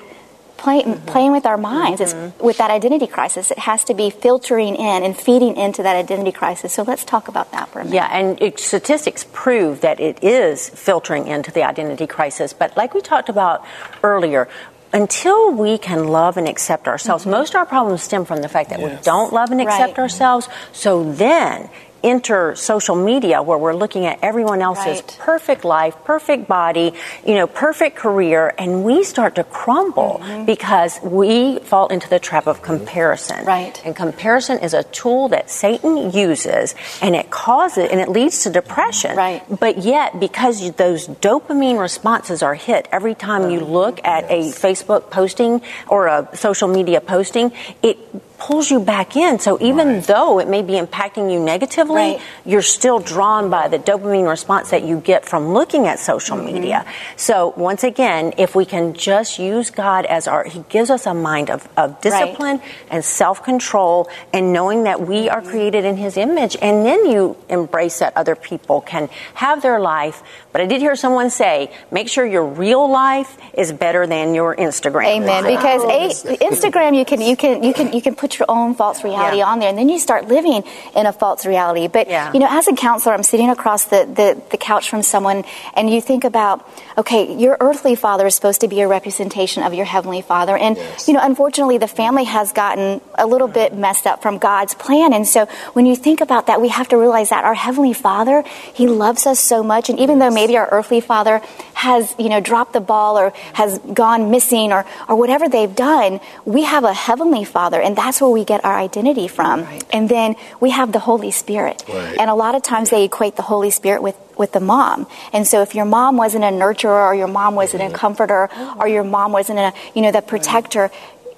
play, 0.58 0.82
mm-hmm. 0.82 1.06
playing 1.06 1.32
with 1.34 1.46
our 1.46 1.58
minds. 1.58 2.00
It's 2.00 2.14
mm-hmm. 2.14 2.44
with 2.44 2.58
that 2.58 2.72
identity 2.72 3.08
crisis. 3.08 3.52
It 3.52 3.60
has 3.60 3.84
to 3.86 3.94
be 3.94 4.10
filtering 4.10 4.76
in 4.76 5.04
and 5.04 5.18
feeding 5.18 5.58
into 5.58 5.84
that 5.84 5.96
identity 5.96 6.32
crisis. 6.32 6.74
So 6.74 6.84
let's 6.84 7.04
talk 7.04 7.28
about 7.28 7.52
that 7.52 7.70
for 7.70 7.82
a 7.82 7.84
minute. 7.84 7.96
Yeah, 7.96 8.08
and 8.08 8.42
it, 8.42 8.60
statistics 8.60 9.26
prove 9.34 9.82
that 9.82 10.00
it 10.00 10.24
is 10.24 10.70
filtering 10.70 11.28
into 11.28 11.52
the 11.52 11.64
identity 11.64 12.08
crisis. 12.08 12.54
But 12.54 12.78
like 12.78 12.94
we 12.94 13.02
talked 13.02 13.28
about 13.28 13.66
earlier, 14.02 14.48
until 14.94 15.52
we 15.52 15.78
can 15.78 16.08
love 16.08 16.38
and 16.38 16.48
accept 16.48 16.88
ourselves, 16.88 17.24
mm-hmm. 17.24 17.32
most 17.32 17.50
of 17.50 17.56
our 17.56 17.66
problems 17.66 18.04
stem 18.04 18.26
from 18.26 18.42
the 18.42 18.48
fact 18.48 18.70
that 18.70 18.80
we 18.80 18.92
don't 19.02 19.34
love 19.34 19.52
and 19.52 19.60
accept 19.60 19.98
Right. 19.98 20.04
ourselves. 20.04 20.48
So 20.72 21.12
then 21.12 21.70
enter 22.04 22.56
social 22.56 22.96
media 22.96 23.42
where 23.42 23.58
we're 23.58 23.76
looking 23.76 24.06
at 24.06 24.20
everyone 24.22 24.62
else's 24.62 25.02
Right. 25.02 25.18
perfect 25.20 25.64
life, 25.66 25.96
perfect 26.04 26.48
body, 26.48 26.94
you 27.26 27.36
know, 27.36 27.48
perfect 27.48 27.96
career, 27.96 28.54
and 28.58 28.84
we 28.84 29.04
start 29.04 29.36
to 29.36 29.44
crumble 29.44 30.22
mm-hmm. 30.22 30.46
because 30.46 31.00
we 31.02 31.60
fall 31.60 31.88
into 31.88 32.10
the 32.10 32.20
trap 32.20 32.48
of 32.48 32.62
comparison. 32.62 33.46
Right. 33.46 33.82
And 33.86 33.96
comparison 33.96 34.60
is 34.60 34.74
a 34.74 34.84
tool 34.84 35.30
that 35.30 35.50
Satan 35.50 36.12
uses 36.12 36.76
and 37.02 37.16
it 37.16 37.30
causes 37.30 37.90
and 37.90 38.00
it 38.00 38.10
leads 38.10 38.44
to 38.44 38.50
depression. 38.50 39.16
Right. 39.16 39.44
But 39.50 39.80
yet, 39.80 40.20
because 40.20 40.72
those 40.74 41.08
dopamine 41.08 41.80
responses 41.80 42.44
are 42.44 42.56
hit 42.56 42.88
every 42.92 43.16
time 43.16 43.50
you 43.50 43.62
oh, 43.62 43.66
look 43.66 44.04
at 44.04 44.26
a 44.26 44.52
Facebook 44.52 45.10
posting 45.10 45.62
or 45.88 46.08
a 46.08 46.30
social 46.36 46.68
media 46.68 47.02
posting, 47.02 47.52
it 47.82 47.98
pulls 48.44 48.70
you 48.70 48.80
back 48.80 49.16
in. 49.16 49.40
So 49.40 49.58
even 49.62 49.88
right. 49.88 50.04
though 50.04 50.40
it 50.40 50.50
may 50.50 50.62
be 50.62 50.74
impacting 50.74 51.32
you 51.32 51.40
negatively, 51.40 51.96
right. 51.96 52.22
you're 52.46 52.62
still 52.62 53.00
drawn 53.00 53.50
by 53.50 53.70
the 53.70 53.80
dopamine 53.80 54.28
response 54.28 54.70
that 54.72 54.84
you 54.84 55.00
get 55.00 55.24
from 55.24 55.54
looking 55.54 55.88
at 55.88 55.98
social 55.98 56.36
mm-hmm. 56.36 56.54
media. 56.54 56.86
So 57.16 57.54
once 57.56 57.86
again, 57.86 58.34
if 58.38 58.54
we 58.54 58.66
can 58.66 58.96
just 58.96 59.40
use 59.40 59.72
God 59.72 60.06
as 60.06 60.28
our, 60.28 60.44
He 60.44 60.66
gives 60.68 60.90
us 60.90 61.06
a 61.06 61.14
mind 61.14 61.50
of, 61.50 61.70
of 61.78 62.02
discipline 62.02 62.58
right. 62.58 62.72
and 62.92 63.06
self 63.06 63.42
control 63.44 64.10
and 64.34 64.52
knowing 64.52 64.84
that 64.84 65.00
we 65.00 65.30
are 65.30 65.42
created 65.42 65.86
in 65.86 65.96
His 65.96 66.18
image. 66.18 66.58
And 66.62 66.86
then 66.86 67.10
you 67.10 67.38
embrace 67.48 68.00
that 68.00 68.12
other 68.18 68.36
people 68.36 68.82
can 68.82 69.08
have 69.36 69.62
their 69.62 69.80
life. 69.80 70.22
But 70.52 70.60
I 70.60 70.66
did 70.66 70.82
hear 70.82 70.98
someone 70.98 71.30
say, 71.30 71.72
make 71.92 72.10
sure 72.10 72.26
your 72.26 72.46
real 72.46 72.92
life 72.92 73.38
is 73.54 73.72
better 73.72 74.06
than 74.06 74.36
your 74.36 74.54
Instagram. 74.54 75.24
Amen. 75.24 75.46
Life. 75.46 75.58
Because 75.58 76.26
a, 76.26 76.36
Instagram, 76.44 76.98
you 76.98 77.06
can, 77.06 77.22
you 77.22 77.38
can, 77.38 77.64
you 77.64 77.74
can, 77.74 77.94
you 77.94 78.02
can 78.02 78.16
put 78.16 78.33
your 78.38 78.46
own 78.50 78.76
false 78.76 79.04
reality 79.04 79.38
yeah. 79.38 79.48
on 79.48 79.60
there 79.60 79.70
and 79.70 79.78
then 79.78 79.90
you 79.90 80.00
start 80.00 80.28
living 80.28 80.64
in 80.96 81.06
a 81.06 81.14
false 81.14 81.46
reality. 81.46 81.88
But, 81.88 82.08
yeah. 82.08 82.32
you 82.34 82.40
know, 82.40 82.48
as 82.50 82.68
a 82.68 82.76
counselor, 82.76 83.14
I'm 83.14 83.24
sitting 83.24 83.50
across 83.50 83.86
the, 83.86 84.06
the, 84.06 84.42
the 84.52 84.58
couch 84.58 84.90
from 84.90 85.04
someone 85.04 85.44
and 85.76 85.90
you 85.90 86.02
think 86.02 86.24
about, 86.24 86.68
okay, 86.98 87.36
your 87.38 87.58
earthly 87.60 87.96
father 87.96 88.26
is 88.28 88.36
supposed 88.36 88.62
to 88.62 88.68
be 88.68 88.82
a 88.82 88.88
representation 88.88 89.64
of 89.64 89.74
your 89.74 89.86
heavenly 89.86 90.22
father. 90.22 90.58
And, 90.58 90.78
yes. 90.78 91.08
you 91.08 91.14
know, 91.14 91.22
unfortunately, 91.22 91.78
the 91.78 91.88
family 91.88 92.24
has 92.26 92.52
gotten 92.52 93.02
a 93.16 93.26
little 93.26 93.48
bit 93.48 93.74
messed 93.74 94.08
up 94.08 94.22
from 94.22 94.38
God's 94.38 94.74
plan. 94.74 95.14
And 95.14 95.28
so 95.28 95.46
when 95.74 95.86
you 95.86 95.96
think 95.96 96.22
about 96.22 96.48
that, 96.48 96.62
we 96.62 96.70
have 96.70 96.88
to 96.90 96.98
realize 96.98 97.30
that 97.30 97.44
our 97.44 97.54
heavenly 97.54 97.94
father, 97.94 98.44
he 98.74 98.88
loves 98.88 99.26
us 99.26 99.40
so 99.40 99.64
much. 99.64 99.90
And 99.90 100.00
even 100.00 100.18
yes. 100.18 100.30
though 100.30 100.36
maybe 100.36 100.58
our 100.58 100.68
earthly 100.72 101.02
father 101.02 101.42
has, 101.74 102.16
you 102.18 102.30
know, 102.30 102.40
dropped 102.40 102.74
the 102.74 102.80
ball 102.80 103.18
or 103.18 103.32
has 103.54 103.80
gone 103.80 104.32
missing 104.32 104.72
or, 104.72 104.86
or 105.08 105.16
whatever 105.16 105.50
they've 105.50 105.76
done, 105.76 106.20
we 106.46 106.64
have 106.64 106.84
a 106.84 106.94
heavenly 106.94 107.44
father. 107.44 107.82
And 107.82 107.96
that's 107.96 108.22
where 108.24 108.32
we 108.32 108.46
get 108.46 108.64
our 108.66 108.78
identity 108.78 109.28
from. 109.28 109.64
Right. 109.64 109.84
And 109.92 110.10
then 110.10 110.36
we 110.60 110.72
have 110.72 110.92
the 110.92 111.00
Holy 111.00 111.32
Spirit. 111.32 111.84
Right. 111.88 112.18
And 112.18 112.30
a 112.30 112.36
lot 112.36 112.56
of 112.56 112.64
times 112.64 112.90
they 112.90 113.04
equate 113.04 113.36
the 113.36 113.44
Holy 113.44 113.70
Spirit 113.70 114.02
with 114.02 114.18
with 114.38 114.52
the 114.52 114.60
mom. 114.60 115.06
And 115.32 115.46
so 115.46 115.62
if 115.62 115.76
your 115.76 115.86
mom 115.86 116.18
wasn't 116.18 116.44
a 116.44 116.48
nurturer 116.48 117.06
or 117.06 117.14
your 117.14 117.28
mom 117.28 117.56
wasn't 117.56 117.84
a 117.84 117.96
comforter 117.96 118.50
or 118.80 118.88
your 118.88 119.04
mom 119.04 119.32
wasn't 119.32 119.60
a, 119.60 119.74
you 119.94 120.02
know, 120.02 120.12
the 120.12 120.22
protector, 120.22 120.90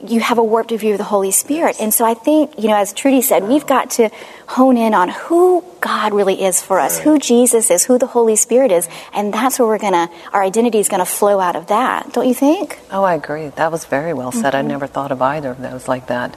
you 0.10 0.20
have 0.20 0.38
a 0.38 0.44
warped 0.44 0.72
view 0.72 0.94
of 0.94 0.98
the 0.98 1.04
Holy 1.04 1.32
Spirit. 1.32 1.78
And 1.80 1.94
so 1.94 2.06
I 2.06 2.14
think, 2.14 2.58
you 2.58 2.68
know, 2.68 2.76
as 2.76 2.94
Trudy 2.94 3.22
said, 3.22 3.44
we've 3.44 3.66
got 3.66 3.92
to 3.92 4.10
hone 4.48 4.78
in 4.78 4.94
on 4.94 5.10
who 5.10 5.64
God 5.82 6.14
really 6.14 6.44
is 6.44 6.62
for 6.62 6.80
us, 6.80 7.00
who 7.00 7.20
Jesus 7.20 7.70
is, 7.72 7.86
who 7.86 7.98
the 7.98 8.08
Holy 8.08 8.36
Spirit 8.36 8.72
is, 8.72 8.88
and 9.14 9.34
that's 9.34 9.60
where 9.60 9.68
we're 9.68 9.78
gonna, 9.78 10.10
our 10.34 10.44
identity 10.44 10.80
is 10.80 10.90
gonna 10.90 11.06
flow 11.06 11.40
out 11.40 11.56
of 11.56 11.68
that. 11.68 12.14
Don't 12.14 12.28
you 12.28 12.34
think? 12.34 12.80
Oh, 12.92 13.04
I 13.04 13.16
agree. 13.16 13.50
That 13.50 13.72
was 13.72 13.86
very 13.86 14.14
well 14.14 14.32
said. 14.32 14.54
Mm-hmm. 14.54 14.58
I 14.58 14.62
never 14.62 14.88
thought 14.88 15.12
of 15.12 15.22
either 15.22 15.52
of 15.52 15.62
those 15.62 15.88
like 15.88 16.08
that. 16.08 16.36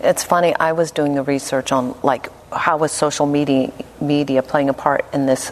It's 0.00 0.24
funny. 0.24 0.54
I 0.54 0.72
was 0.72 0.90
doing 0.90 1.14
the 1.14 1.22
research 1.22 1.72
on 1.72 1.94
like 2.02 2.30
how 2.52 2.76
was 2.76 2.92
social 2.92 3.26
media 3.26 3.72
media 4.00 4.42
playing 4.42 4.68
a 4.68 4.74
part 4.74 5.04
in 5.12 5.26
this 5.26 5.50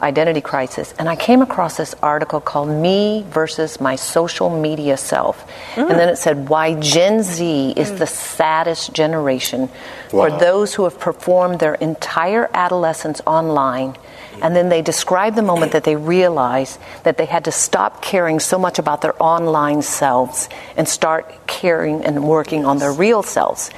identity 0.00 0.40
crisis. 0.40 0.94
And 0.98 1.08
I 1.08 1.16
came 1.16 1.42
across 1.42 1.76
this 1.76 1.94
article 2.02 2.40
called 2.40 2.68
Me 2.68 3.24
versus 3.28 3.80
My 3.80 3.96
Social 3.96 4.50
Media 4.50 4.96
Self. 4.96 5.46
Mm. 5.74 5.90
And 5.90 5.98
then 5.98 6.08
it 6.08 6.16
said, 6.16 6.48
Why 6.48 6.74
Gen 6.74 7.22
Z 7.22 7.74
is 7.76 7.90
mm. 7.90 7.98
the 7.98 8.06
saddest 8.06 8.92
generation 8.92 9.62
wow. 9.62 9.68
for 10.10 10.30
those 10.38 10.74
who 10.74 10.84
have 10.84 10.98
performed 10.98 11.60
their 11.60 11.74
entire 11.74 12.48
adolescence 12.54 13.20
online. 13.26 13.96
And 14.40 14.54
then 14.54 14.68
they 14.68 14.82
describe 14.82 15.34
the 15.34 15.42
moment 15.42 15.72
that 15.72 15.84
they 15.84 15.96
realize 15.96 16.78
that 17.02 17.16
they 17.16 17.26
had 17.26 17.46
to 17.46 17.52
stop 17.52 18.02
caring 18.02 18.38
so 18.38 18.58
much 18.58 18.78
about 18.78 19.02
their 19.02 19.20
online 19.20 19.82
selves 19.82 20.48
and 20.76 20.88
start 20.88 21.46
caring 21.46 22.04
and 22.04 22.22
working 22.22 22.64
on 22.64 22.78
their 22.78 22.92
real 22.92 23.22
selves. 23.22 23.70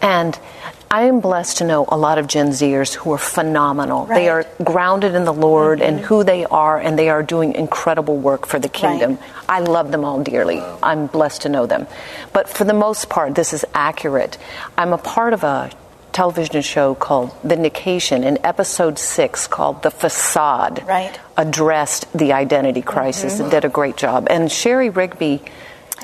And 0.00 0.38
I 0.90 1.02
am 1.02 1.20
blessed 1.20 1.58
to 1.58 1.64
know 1.64 1.84
a 1.88 1.96
lot 1.96 2.18
of 2.18 2.28
Gen 2.28 2.50
Zers 2.50 2.94
who 2.94 3.12
are 3.12 3.18
phenomenal. 3.18 4.06
Right. 4.06 4.14
They 4.14 4.28
are 4.28 4.46
grounded 4.62 5.14
in 5.14 5.24
the 5.24 5.32
Lord 5.32 5.80
mm-hmm. 5.80 5.96
and 5.96 6.00
who 6.00 6.22
they 6.22 6.44
are, 6.44 6.78
and 6.78 6.98
they 6.98 7.08
are 7.08 7.22
doing 7.22 7.54
incredible 7.54 8.16
work 8.16 8.46
for 8.46 8.58
the 8.58 8.68
kingdom. 8.68 9.16
Right. 9.16 9.30
I 9.48 9.60
love 9.60 9.90
them 9.90 10.04
all 10.04 10.22
dearly. 10.22 10.60
I'm 10.82 11.08
blessed 11.08 11.42
to 11.42 11.48
know 11.48 11.66
them. 11.66 11.88
But 12.32 12.48
for 12.48 12.64
the 12.64 12.72
most 12.72 13.08
part, 13.08 13.34
this 13.34 13.52
is 13.52 13.64
accurate. 13.74 14.38
I'm 14.78 14.92
a 14.92 14.98
part 14.98 15.32
of 15.32 15.42
a 15.42 15.72
television 16.12 16.62
show 16.62 16.94
called 16.94 17.30
The 17.42 17.48
Vindication, 17.48 18.24
in 18.24 18.38
episode 18.44 18.98
six 18.98 19.46
called 19.46 19.82
The 19.82 19.90
Facade, 19.90 20.82
right. 20.86 21.18
addressed 21.36 22.10
the 22.16 22.32
identity 22.32 22.80
crisis 22.80 23.34
mm-hmm. 23.34 23.42
and 23.42 23.50
did 23.50 23.64
a 23.64 23.68
great 23.68 23.96
job. 23.96 24.28
And 24.30 24.50
Sherry 24.50 24.88
Rigby, 24.88 25.42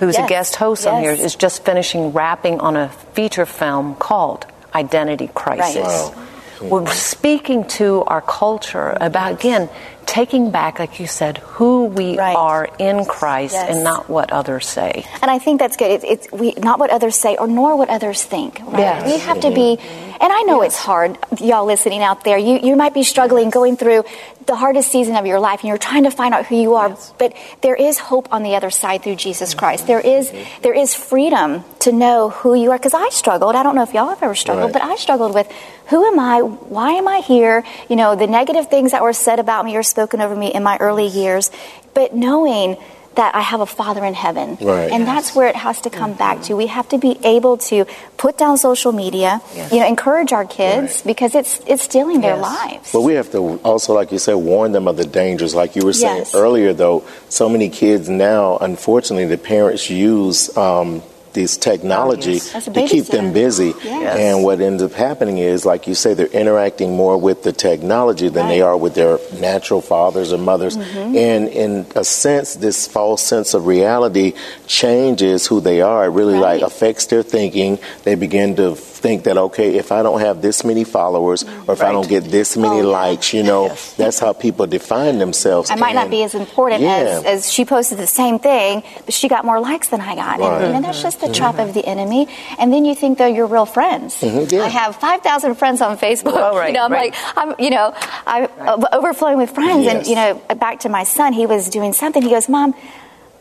who's 0.00 0.16
yes. 0.16 0.26
a 0.26 0.28
guest 0.28 0.56
host 0.56 0.84
yes. 0.84 0.92
on 0.92 1.02
here, 1.02 1.12
is 1.12 1.36
just 1.36 1.64
finishing 1.64 2.12
wrapping 2.12 2.60
on 2.60 2.76
a 2.76 2.88
feature 3.14 3.46
film 3.46 3.94
called 3.94 4.44
identity 4.74 5.28
crisis. 5.34 5.76
Right. 5.84 6.14
Wow. 6.62 6.68
We're 6.68 6.86
speaking 6.94 7.66
to 7.78 8.04
our 8.04 8.20
culture 8.20 8.96
about, 9.00 9.32
again, 9.32 9.68
taking 10.06 10.52
back, 10.52 10.78
like 10.78 11.00
you 11.00 11.08
said, 11.08 11.38
who 11.38 11.86
we 11.86 12.16
right. 12.16 12.36
are 12.36 12.68
in 12.78 13.04
Christ 13.04 13.54
yes. 13.54 13.74
and 13.74 13.82
not 13.82 14.08
what 14.08 14.32
others 14.32 14.68
say. 14.68 15.04
And 15.20 15.30
I 15.30 15.38
think 15.40 15.58
that's 15.58 15.76
good. 15.76 15.90
It's, 15.90 16.04
it's 16.04 16.32
we, 16.32 16.52
not 16.52 16.78
what 16.78 16.90
others 16.90 17.16
say 17.16 17.36
or 17.36 17.48
nor 17.48 17.76
what 17.76 17.88
others 17.88 18.22
think. 18.22 18.60
Right? 18.60 18.78
Yes. 18.78 19.10
We 19.10 19.18
have 19.18 19.40
to 19.40 19.50
be, 19.50 19.78
and 20.22 20.32
I 20.32 20.42
know 20.42 20.62
yes. 20.62 20.72
it's 20.72 20.78
hard, 20.78 21.18
y'all 21.40 21.66
listening 21.66 22.02
out 22.02 22.24
there. 22.24 22.38
You, 22.38 22.60
you 22.60 22.76
might 22.76 22.94
be 22.94 23.02
struggling, 23.02 23.50
going 23.50 23.76
through 23.76 24.04
the 24.46 24.56
hardest 24.56 24.90
season 24.90 25.16
of 25.16 25.26
your 25.26 25.38
life 25.38 25.60
and 25.60 25.68
you're 25.68 25.78
trying 25.78 26.04
to 26.04 26.10
find 26.10 26.34
out 26.34 26.46
who 26.46 26.56
you 26.56 26.74
are 26.74 26.90
yes. 26.90 27.14
but 27.18 27.34
there 27.60 27.74
is 27.74 27.98
hope 27.98 28.32
on 28.32 28.42
the 28.42 28.56
other 28.56 28.70
side 28.70 29.02
through 29.02 29.14
jesus 29.14 29.54
christ 29.54 29.86
there 29.86 30.00
is 30.00 30.32
there 30.62 30.74
is 30.74 30.94
freedom 30.94 31.64
to 31.80 31.92
know 31.92 32.30
who 32.30 32.54
you 32.54 32.70
are 32.70 32.78
because 32.78 32.94
i 32.94 33.08
struggled 33.10 33.54
i 33.54 33.62
don't 33.62 33.74
know 33.74 33.82
if 33.82 33.94
y'all 33.94 34.08
have 34.08 34.22
ever 34.22 34.34
struggled 34.34 34.66
right. 34.66 34.72
but 34.72 34.82
i 34.82 34.96
struggled 34.96 35.34
with 35.34 35.50
who 35.86 36.04
am 36.04 36.18
i 36.18 36.40
why 36.40 36.92
am 36.92 37.06
i 37.06 37.20
here 37.20 37.64
you 37.88 37.96
know 37.96 38.16
the 38.16 38.26
negative 38.26 38.68
things 38.68 38.92
that 38.92 39.02
were 39.02 39.12
said 39.12 39.38
about 39.38 39.64
me 39.64 39.76
or 39.76 39.82
spoken 39.82 40.20
over 40.20 40.34
me 40.34 40.52
in 40.52 40.62
my 40.62 40.76
early 40.78 41.06
years 41.06 41.50
but 41.94 42.14
knowing 42.14 42.76
that 43.14 43.35
I 43.35 43.40
have 43.40 43.61
a 43.61 43.66
Father 43.66 44.04
in 44.04 44.14
heaven. 44.14 44.57
Right. 44.61 44.90
And 44.90 45.04
yes. 45.04 45.07
that's 45.07 45.37
where 45.37 45.49
it 45.49 45.57
has 45.57 45.81
to 45.83 45.90
come 45.90 46.11
mm-hmm. 46.11 46.19
back 46.19 46.42
to. 46.42 46.57
We 46.57 46.66
have 46.66 46.88
to 46.90 46.99
be 46.99 47.19
able 47.25 47.57
to 47.69 47.87
put 48.16 48.38
down 48.38 48.57
social 48.59 48.92
media, 48.92 49.40
yes. 49.54 49.73
you 49.73 49.81
know, 49.81 49.87
encourage 49.87 50.33
our 50.33 50.45
kids 50.45 50.97
right. 50.97 51.07
because 51.07 51.35
it's 51.35 51.61
it's 51.66 51.83
stealing 51.83 52.21
their 52.21 52.37
lives. 52.37 52.92
But 52.92 53.02
we 53.02 53.14
have 53.14 53.31
to 53.33 53.61
also, 53.64 53.95
like 53.95 54.12
you 54.12 54.19
said, 54.19 54.35
warn 54.35 54.73
them 54.73 54.88
of 54.88 54.97
the 54.97 55.04
dangers. 55.04 55.54
Like 55.54 55.76
you 55.76 55.85
were 55.85 55.92
saying 55.92 56.26
earlier, 56.35 56.73
though, 56.73 57.04
so 57.28 57.49
many 57.49 57.69
kids 57.69 58.09
now, 58.09 58.59
unfortunately, 58.59 59.26
the 59.26 59.38
parents 59.38 59.90
use 59.90 60.57
um, 60.57 61.02
this 61.32 61.56
technology 61.56 62.38
to 62.38 62.86
keep 62.88 63.06
them 63.06 63.32
busy. 63.32 63.72
Yes. 63.82 64.18
And 64.18 64.44
what 64.44 64.60
ends 64.60 64.82
up 64.82 64.92
happening 64.92 65.38
is, 65.38 65.64
like 65.64 65.86
you 65.86 65.94
say, 65.94 66.14
they're 66.14 66.26
interacting 66.26 66.96
more 66.96 67.18
with 67.18 67.42
the 67.42 67.52
technology 67.52 68.28
than 68.28 68.44
right. 68.44 68.48
they 68.48 68.60
are 68.62 68.76
with 68.76 68.94
their 68.94 69.18
natural 69.38 69.80
fathers 69.80 70.32
or 70.32 70.38
mothers. 70.38 70.76
Mm-hmm. 70.76 71.16
And 71.16 71.48
in 71.48 71.86
a 71.94 72.04
sense, 72.04 72.54
this 72.54 72.86
false 72.86 73.22
sense 73.22 73.54
of 73.54 73.66
reality 73.66 74.34
changes 74.66 75.46
who 75.46 75.60
they 75.60 75.80
are. 75.80 76.04
It 76.04 76.08
really 76.08 76.34
right. 76.34 76.60
like 76.60 76.62
affects 76.62 77.06
their 77.06 77.22
thinking. 77.22 77.78
They 78.04 78.14
begin 78.14 78.56
to 78.56 78.76
think 79.02 79.25
that 79.25 79.37
okay, 79.37 79.76
if 79.76 79.92
I 79.92 80.02
don't 80.02 80.21
have 80.21 80.40
this 80.40 80.64
many 80.64 80.85
followers 80.85 81.42
or 81.42 81.75
if 81.75 81.80
right. 81.80 81.82
I 81.88 81.92
don't 81.92 82.09
get 82.09 82.25
this 82.25 82.56
many 82.56 82.80
oh, 82.80 82.90
likes, 82.90 83.35
you 83.35 83.42
know, 83.42 83.66
yes. 83.66 83.94
that's 83.94 84.18
how 84.18 84.32
people 84.32 84.66
define 84.66 85.18
themselves. 85.18 85.71
I 85.71 85.75
might 85.75 85.94
not 85.94 86.09
be 86.09 86.23
as 86.23 86.35
important 86.35 86.82
yeah. 86.82 86.97
as, 86.97 87.25
as 87.25 87.52
she 87.52 87.64
posted 87.64 87.99
the 87.99 88.06
same 88.06 88.38
thing, 88.38 88.82
but 89.04 89.12
she 89.12 89.28
got 89.28 89.44
more 89.44 89.61
likes 89.61 89.88
than 89.88 90.00
I 90.00 90.14
got. 90.14 90.38
Right. 90.38 90.62
And, 90.62 90.66
you 90.66 90.73
know, 90.73 90.87
that's 90.87 91.02
just 91.02 91.21
the 91.21 91.26
mm-hmm. 91.26 91.35
trap 91.35 91.59
of 91.59 91.75
the 91.75 91.85
enemy. 91.85 92.28
And 92.59 92.73
then 92.73 92.85
you 92.85 92.94
think 92.94 93.18
they're 93.18 93.28
your 93.28 93.47
real 93.47 93.66
friends. 93.66 94.21
Mm-hmm. 94.21 94.54
Yeah. 94.54 94.62
I 94.62 94.68
have 94.68 94.97
five 94.97 95.23
thousand 95.23 95.56
friends 95.56 95.82
on 95.82 95.99
Facebook. 95.99 96.32
Oh, 96.42 96.56
right, 96.59 96.68
you 96.68 96.75
know, 96.75 96.85
I'm 96.85 96.90
like, 96.90 97.14
I'm, 97.37 97.54
you 97.59 97.71
know, 97.71 97.94
I'm 98.26 98.49
overflowing 98.92 99.38
with 99.38 99.50
friends. 99.50 99.85
Yes. 99.85 99.94
And 99.94 100.06
you 100.09 100.16
know, 100.16 100.35
back 100.56 100.80
to 100.80 100.88
my 100.88 101.04
son, 101.04 101.32
he 101.32 101.47
was 101.47 101.68
doing 101.68 101.92
something. 101.92 102.21
He 102.21 102.30
goes, 102.30 102.49
"Mom." 102.49 102.75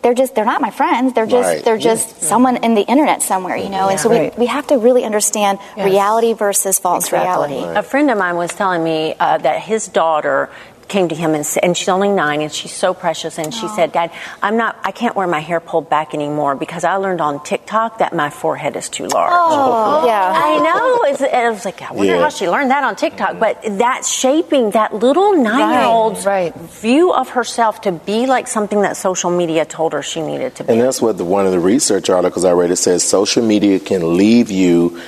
They're 0.01 0.13
just 0.13 0.36
they're 0.36 0.46
not 0.46 0.62
my 0.62 0.72
friends 0.72 1.13
they're 1.13 1.25
just 1.25 1.48
right. 1.48 1.63
they're 1.63 1.77
just 1.77 2.22
yeah. 2.22 2.27
someone 2.27 2.58
in 2.58 2.75
the 2.75 2.81
internet 2.81 3.22
somewhere 3.22 3.55
you 3.55 3.70
know 3.70 3.86
yeah. 3.86 3.91
and 3.91 4.00
so 4.00 4.10
right. 4.10 4.36
we, 4.38 4.41
we 4.41 4.46
have 4.48 4.65
to 4.67 4.77
really 4.77 5.03
understand 5.03 5.60
yes. 5.77 5.86
reality 5.86 6.34
versus 6.34 6.79
false 6.79 7.05
exactly. 7.05 7.53
reality 7.55 7.67
right. 7.67 7.77
a 7.77 7.84
friend 7.84 8.10
of 8.10 8.17
mine 8.17 8.36
was 8.36 8.53
telling 8.53 8.84
me 8.84 9.15
uh, 9.20 9.38
that 9.38 9.62
his 9.62 9.88
daughter 9.88 10.50
came 10.91 11.07
to 11.07 11.15
him 11.15 11.33
and, 11.33 11.48
and 11.63 11.77
she's 11.77 11.88
only 11.88 12.10
nine 12.10 12.41
and 12.41 12.51
she's 12.51 12.74
so 12.74 12.93
precious 12.93 13.39
and 13.39 13.53
she 13.53 13.65
said 13.69 13.93
dad 13.93 14.12
i'm 14.43 14.57
not 14.57 14.77
i 14.83 14.91
can't 14.91 15.15
wear 15.15 15.25
my 15.25 15.39
hair 15.39 15.62
pulled 15.62 15.89
back 15.89 16.13
anymore 16.13 16.53
because 16.53 16.83
i 16.83 16.95
learned 16.95 17.21
on 17.21 17.41
tiktok 17.45 18.00
that 18.00 18.13
my 18.13 18.29
forehead 18.29 18.75
is 18.75 18.89
too 18.89 19.07
large. 19.07 19.31
Oh, 19.33 20.05
yeah. 20.05 20.33
I 20.36 20.60
know. 20.60 21.03
It's, 21.10 21.21
and 21.21 21.48
i 21.48 21.50
was 21.50 21.63
like 21.63 21.81
i 21.81 21.93
wonder 21.93 22.15
yeah. 22.15 22.21
how 22.21 22.29
she 22.29 22.50
learned 22.50 22.71
that 22.71 22.83
on 22.83 22.98
tiktok. 22.98 23.39
But 23.39 23.62
that's 23.79 24.12
shaping 24.12 24.71
that 24.71 24.93
little 24.93 25.41
nine-year-old's 25.41 26.25
right, 26.25 26.53
right. 26.53 26.69
view 26.69 27.13
of 27.13 27.29
herself 27.29 27.79
to 27.81 27.93
be 27.93 28.25
like 28.25 28.48
something 28.48 28.81
that 28.81 28.98
social 28.98 29.31
media 29.31 29.63
told 29.63 29.93
her 29.93 30.03
she 30.03 30.21
needed 30.21 30.55
to 30.55 30.65
be. 30.65 30.74
And 30.74 30.81
that's 30.81 31.01
what 31.01 31.17
the, 31.17 31.24
one 31.24 31.45
of 31.45 31.53
the 31.53 31.60
research 31.60 32.10
articles 32.10 32.43
i 32.43 32.51
read 32.51 32.69
it 32.69 32.75
says 32.75 33.01
social 33.01 33.43
media 33.43 33.79
can 33.79 34.17
leave 34.17 34.51
you 34.51 35.00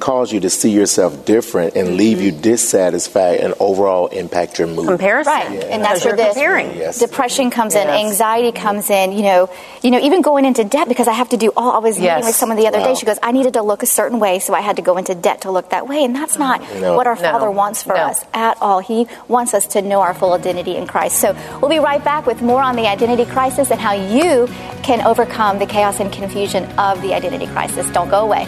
cause 0.00 0.32
you 0.32 0.40
to 0.40 0.50
see 0.50 0.70
yourself 0.70 1.24
different 1.24 1.74
and 1.76 1.96
leave 1.96 2.20
you 2.20 2.32
dissatisfied 2.32 3.40
and 3.40 3.54
overall 3.60 4.06
impact 4.08 4.58
your 4.58 4.68
mood. 4.68 4.86
Comparison. 4.86 5.32
Right, 5.32 5.64
and 5.64 5.84
that's 5.84 6.04
where 6.04 6.16
you're 6.16 6.26
the 6.26 6.32
comparing. 6.32 6.76
Yes. 6.76 6.98
depression 6.98 7.50
comes 7.50 7.74
in, 7.74 7.86
anxiety 7.88 8.52
comes 8.52 8.90
in. 8.90 9.12
You 9.12 9.22
know, 9.22 9.50
you 9.82 9.90
know, 9.90 9.98
even 9.98 10.22
going 10.22 10.44
into 10.44 10.64
debt 10.64 10.88
because 10.88 11.08
I 11.08 11.12
have 11.12 11.28
to 11.30 11.36
do 11.36 11.52
all. 11.56 11.72
I 11.72 11.78
was 11.78 11.98
Yes. 11.98 12.16
meeting 12.16 12.26
with 12.26 12.36
someone 12.36 12.58
the 12.58 12.66
other 12.68 12.78
Wow. 12.78 12.86
day. 12.86 12.94
She 12.94 13.06
goes, 13.06 13.18
"I 13.22 13.32
needed 13.32 13.54
to 13.54 13.62
look 13.62 13.82
a 13.82 13.86
certain 13.86 14.18
way, 14.18 14.38
so 14.38 14.54
I 14.54 14.60
had 14.60 14.76
to 14.76 14.82
go 14.82 14.96
into 14.96 15.14
debt 15.14 15.42
to 15.42 15.50
look 15.50 15.70
that 15.70 15.88
way." 15.88 16.04
And 16.04 16.14
that's 16.14 16.38
not 16.38 16.60
No. 16.80 16.96
what 16.96 17.06
our 17.06 17.16
No. 17.16 17.30
Father 17.32 17.50
wants 17.50 17.82
for 17.82 17.94
No. 17.94 18.02
us 18.10 18.24
at 18.34 18.56
all. 18.60 18.80
He 18.80 19.06
wants 19.28 19.54
us 19.54 19.66
to 19.68 19.82
know 19.82 20.00
our 20.00 20.14
full 20.14 20.32
identity 20.32 20.76
in 20.76 20.86
Christ. 20.86 21.18
So 21.20 21.34
we'll 21.60 21.70
be 21.70 21.78
right 21.78 22.02
back 22.02 22.26
with 22.26 22.42
more 22.42 22.62
on 22.62 22.76
the 22.76 22.86
identity 22.86 23.24
crisis 23.24 23.70
and 23.70 23.80
how 23.80 23.92
you 23.92 24.48
can 24.82 25.00
overcome 25.06 25.58
the 25.58 25.66
chaos 25.66 26.00
and 26.00 26.10
confusion 26.12 26.66
of 26.78 27.02
the 27.02 27.14
identity 27.14 27.46
crisis. 27.46 27.86
Don't 27.92 28.10
go 28.10 28.20
away. 28.20 28.46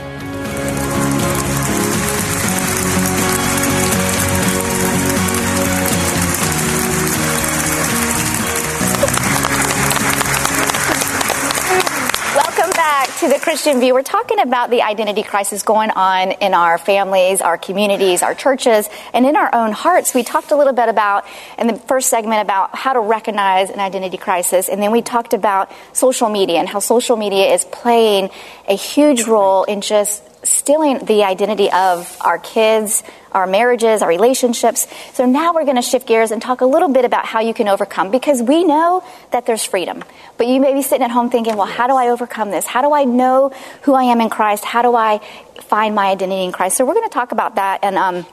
The 13.29 13.39
Christian 13.39 13.79
View. 13.79 13.93
We're 13.93 14.03
talking 14.03 14.41
about 14.41 14.71
the 14.71 14.81
identity 14.81 15.23
crisis 15.23 15.63
going 15.63 15.91
on 15.91 16.33
in 16.33 16.55
our 16.55 16.79
families, 16.79 17.43
our 17.43 17.59
communities, 17.59 18.23
our 18.23 18.35
churches, 18.35 18.89
and 19.13 19.27
in 19.27 19.37
our 19.37 19.55
own 19.55 19.73
hearts. 19.73 20.15
We 20.15 20.23
talked 20.23 20.51
a 20.51 20.57
little 20.57 20.73
bit 20.73 20.89
about 20.89 21.27
in 21.59 21.67
the 21.67 21.77
first 21.77 22.09
segment 22.09 22.41
about 22.41 22.75
how 22.75 22.95
to 22.95 23.01
recognize 23.01 23.69
an 23.69 23.81
identity 23.81 24.17
crisis, 24.17 24.71
and 24.71 24.83
then 24.83 24.93
we 24.93 25.03
talked 25.03 25.35
about 25.35 25.71
social 25.93 26.31
media 26.31 26.59
and 26.59 26.67
how 26.67 26.79
social 26.79 27.19
media 27.19 27.53
is 27.53 27.67
playing 27.67 28.31
a 28.67 28.75
huge 28.75 29.25
role 29.25 29.65
in 29.65 29.83
just 29.83 30.23
stealing 30.49 31.05
the 31.05 31.25
identity 31.25 31.71
of 31.71 32.17
our 32.21 32.39
kids, 32.39 33.03
our 33.33 33.47
marriages, 33.47 34.03
our 34.03 34.09
relationships. 34.09 34.87
So 35.13 35.27
now 35.27 35.55
we're 35.55 35.65
going 35.65 35.77
to 35.77 35.83
shift 35.83 36.07
gears 36.07 36.31
and 36.31 36.41
talk 36.41 36.61
a 36.61 36.67
little 36.67 36.89
bit 36.89 37.05
about 37.05 37.27
how 37.27 37.41
you 37.41 37.55
can 37.55 37.69
overcome 37.69 38.11
because 38.11 38.43
we 38.43 38.65
know 38.65 39.05
that 39.31 39.47
there's 39.47 39.65
freedom. 39.65 40.03
But 40.37 40.47
you 40.49 40.61
may 40.61 40.73
be 40.75 40.83
sitting 40.83 41.05
at 41.05 41.11
home 41.11 41.31
thinking, 41.31 41.57
well, 41.57 41.67
how 41.67 41.87
do 41.87 41.95
I 41.95 42.09
overcome 42.09 42.51
this? 42.51 42.67
How 42.67 42.83
do 42.83 42.93
I 42.93 43.05
know 43.05 43.53
who 43.83 43.95
I 43.95 44.05
am 44.05 44.21
in 44.21 44.31
Christ? 44.31 44.65
How 44.65 44.83
do 44.83 44.95
I 44.95 45.21
find 45.63 45.95
my 45.95 46.07
identity 46.07 46.45
in 46.45 46.53
Christ? 46.53 46.77
So 46.77 46.87
we're 46.87 46.95
going 46.95 47.09
to 47.09 47.15
talk 47.15 47.33
about 47.33 47.57
that 47.57 47.81
and 47.83 47.97
um, 47.97 48.27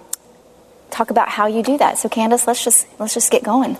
talk 0.89 1.11
about 1.11 1.29
how 1.29 1.47
you 1.47 1.63
do 1.63 1.77
that. 1.77 1.97
So 1.97 2.09
Candace, 2.09 2.47
let's 2.47 2.63
just 2.63 2.87
let's 2.99 3.13
just 3.13 3.31
get 3.31 3.43
going. 3.43 3.77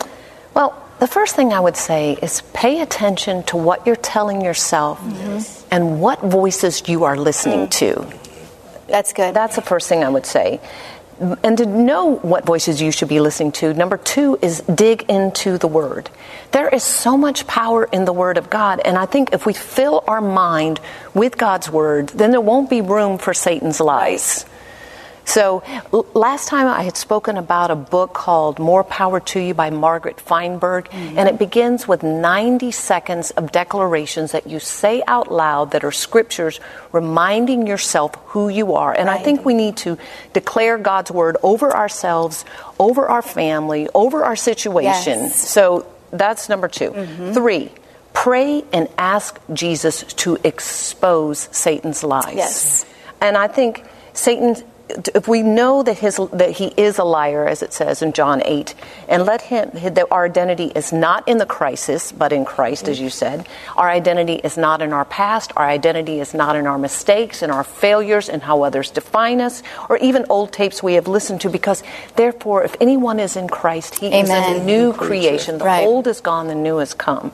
Well, 0.53 0.81
the 0.99 1.07
first 1.07 1.35
thing 1.35 1.51
I 1.51 1.59
would 1.59 1.75
say 1.75 2.17
is 2.21 2.41
pay 2.53 2.81
attention 2.81 3.43
to 3.43 3.57
what 3.57 3.85
you're 3.85 3.97
telling 3.97 4.41
yourself 4.41 5.01
and 5.69 5.99
what 5.99 6.21
voices 6.21 6.87
you 6.87 7.03
are 7.03 7.17
listening 7.17 7.67
to. 7.69 8.07
That's 8.87 9.13
good. 9.13 9.33
That's 9.33 9.55
the 9.55 9.61
first 9.61 9.89
thing 9.89 10.03
I 10.03 10.09
would 10.09 10.25
say. 10.25 10.59
And 11.43 11.57
to 11.57 11.65
know 11.65 12.15
what 12.17 12.45
voices 12.45 12.81
you 12.81 12.91
should 12.91 13.07
be 13.07 13.21
listening 13.21 13.53
to, 13.53 13.73
number 13.73 13.97
two 13.97 14.37
is 14.41 14.59
dig 14.61 15.09
into 15.09 15.57
the 15.57 15.67
Word. 15.67 16.09
There 16.51 16.67
is 16.67 16.83
so 16.83 17.15
much 17.15 17.47
power 17.47 17.85
in 17.85 18.03
the 18.03 18.11
Word 18.11 18.37
of 18.37 18.49
God, 18.49 18.81
and 18.83 18.97
I 18.97 19.05
think 19.05 19.31
if 19.31 19.45
we 19.45 19.53
fill 19.53 20.03
our 20.07 20.19
mind 20.19 20.81
with 21.13 21.37
God's 21.37 21.69
Word, 21.69 22.09
then 22.09 22.31
there 22.31 22.41
won't 22.41 22.69
be 22.69 22.81
room 22.81 23.17
for 23.17 23.33
Satan's 23.33 23.79
lies. 23.79 24.45
So, 25.25 25.63
l- 25.91 26.05
last 26.13 26.47
time 26.47 26.67
I 26.67 26.83
had 26.83 26.95
spoken 26.95 27.37
about 27.37 27.71
a 27.71 27.75
book 27.75 28.13
called 28.13 28.59
More 28.59 28.83
Power 28.83 29.19
to 29.19 29.39
You 29.39 29.53
by 29.53 29.69
Margaret 29.71 30.19
Feinberg, 30.21 30.89
mm-hmm. 30.89 31.17
and 31.17 31.27
it 31.27 31.37
begins 31.39 31.87
with 31.87 32.03
90 32.03 32.71
seconds 32.71 33.31
of 33.31 33.51
declarations 33.51 34.31
that 34.31 34.47
you 34.47 34.59
say 34.59 35.03
out 35.07 35.31
loud 35.31 35.71
that 35.71 35.83
are 35.83 35.91
scriptures 35.91 36.59
reminding 36.91 37.67
yourself 37.67 38.15
who 38.27 38.49
you 38.49 38.75
are. 38.75 38.93
And 38.93 39.09
I 39.09 39.17
think 39.17 39.43
we 39.43 39.53
need 39.53 39.77
to 39.77 39.97
declare 40.33 40.77
God's 40.77 41.11
word 41.11 41.37
over 41.41 41.75
ourselves, 41.75 42.45
over 42.79 43.07
our 43.07 43.21
family, 43.21 43.89
over 43.93 44.23
our 44.23 44.35
situation. 44.35 45.19
Yes. 45.19 45.49
So, 45.49 45.87
that's 46.11 46.47
number 46.49 46.67
2 46.67 46.91
mm-hmm. 46.91 47.33
Three, 47.33 47.71
pray 48.13 48.63
and 48.71 48.87
ask 48.97 49.39
Jesus 49.53 50.03
to 50.13 50.37
expose 50.43 51.49
Satan's 51.51 52.03
lies. 52.03 52.35
Yes. 52.35 52.85
And 53.21 53.37
I 53.37 53.47
think 53.47 53.83
Satan, 54.13 54.55
if 54.89 55.27
we 55.27 55.41
know 55.41 55.81
that 55.83 55.97
his 55.97 56.17
that 56.33 56.51
he 56.51 56.67
is 56.77 56.99
a 56.99 57.03
liar, 57.03 57.47
as 57.47 57.63
it 57.63 57.73
says 57.73 58.01
in 58.01 58.13
John 58.13 58.41
eight, 58.45 58.75
and 59.07 59.25
let 59.25 59.41
him 59.41 59.71
that 59.73 60.05
our 60.11 60.25
identity 60.25 60.71
is 60.75 60.93
not 60.93 61.27
in 61.27 61.37
the 61.39 61.45
crisis, 61.45 62.11
but 62.11 62.31
in 62.31 62.45
Christ, 62.45 62.87
as 62.87 62.99
you 62.99 63.09
said. 63.09 63.47
Our 63.75 63.89
identity 63.89 64.35
is 64.35 64.57
not 64.57 64.81
in 64.81 64.93
our 64.93 65.05
past. 65.05 65.51
Our 65.55 65.65
identity 65.67 66.19
is 66.19 66.33
not 66.33 66.55
in 66.55 66.67
our 66.67 66.77
mistakes 66.77 67.41
and 67.41 67.51
our 67.51 67.63
failures 67.63 68.29
and 68.29 68.43
how 68.43 68.61
others 68.61 68.91
define 68.91 69.41
us, 69.41 69.63
or 69.89 69.97
even 69.97 70.25
old 70.29 70.53
tapes 70.53 70.83
we 70.83 70.93
have 70.93 71.07
listened 71.07 71.41
to. 71.41 71.49
Because 71.49 71.81
therefore, 72.15 72.63
if 72.63 72.75
anyone 72.79 73.19
is 73.19 73.35
in 73.35 73.47
Christ, 73.47 73.95
he 73.99 74.07
is 74.07 74.29
a 74.29 74.33
Amen. 74.33 74.65
new 74.65 74.93
creation. 74.93 75.57
The 75.57 75.65
Right. 75.65 75.85
old 75.85 76.07
is 76.07 76.21
gone, 76.21 76.47
the 76.47 76.55
new 76.55 76.77
has 76.77 76.93
come. 76.93 77.31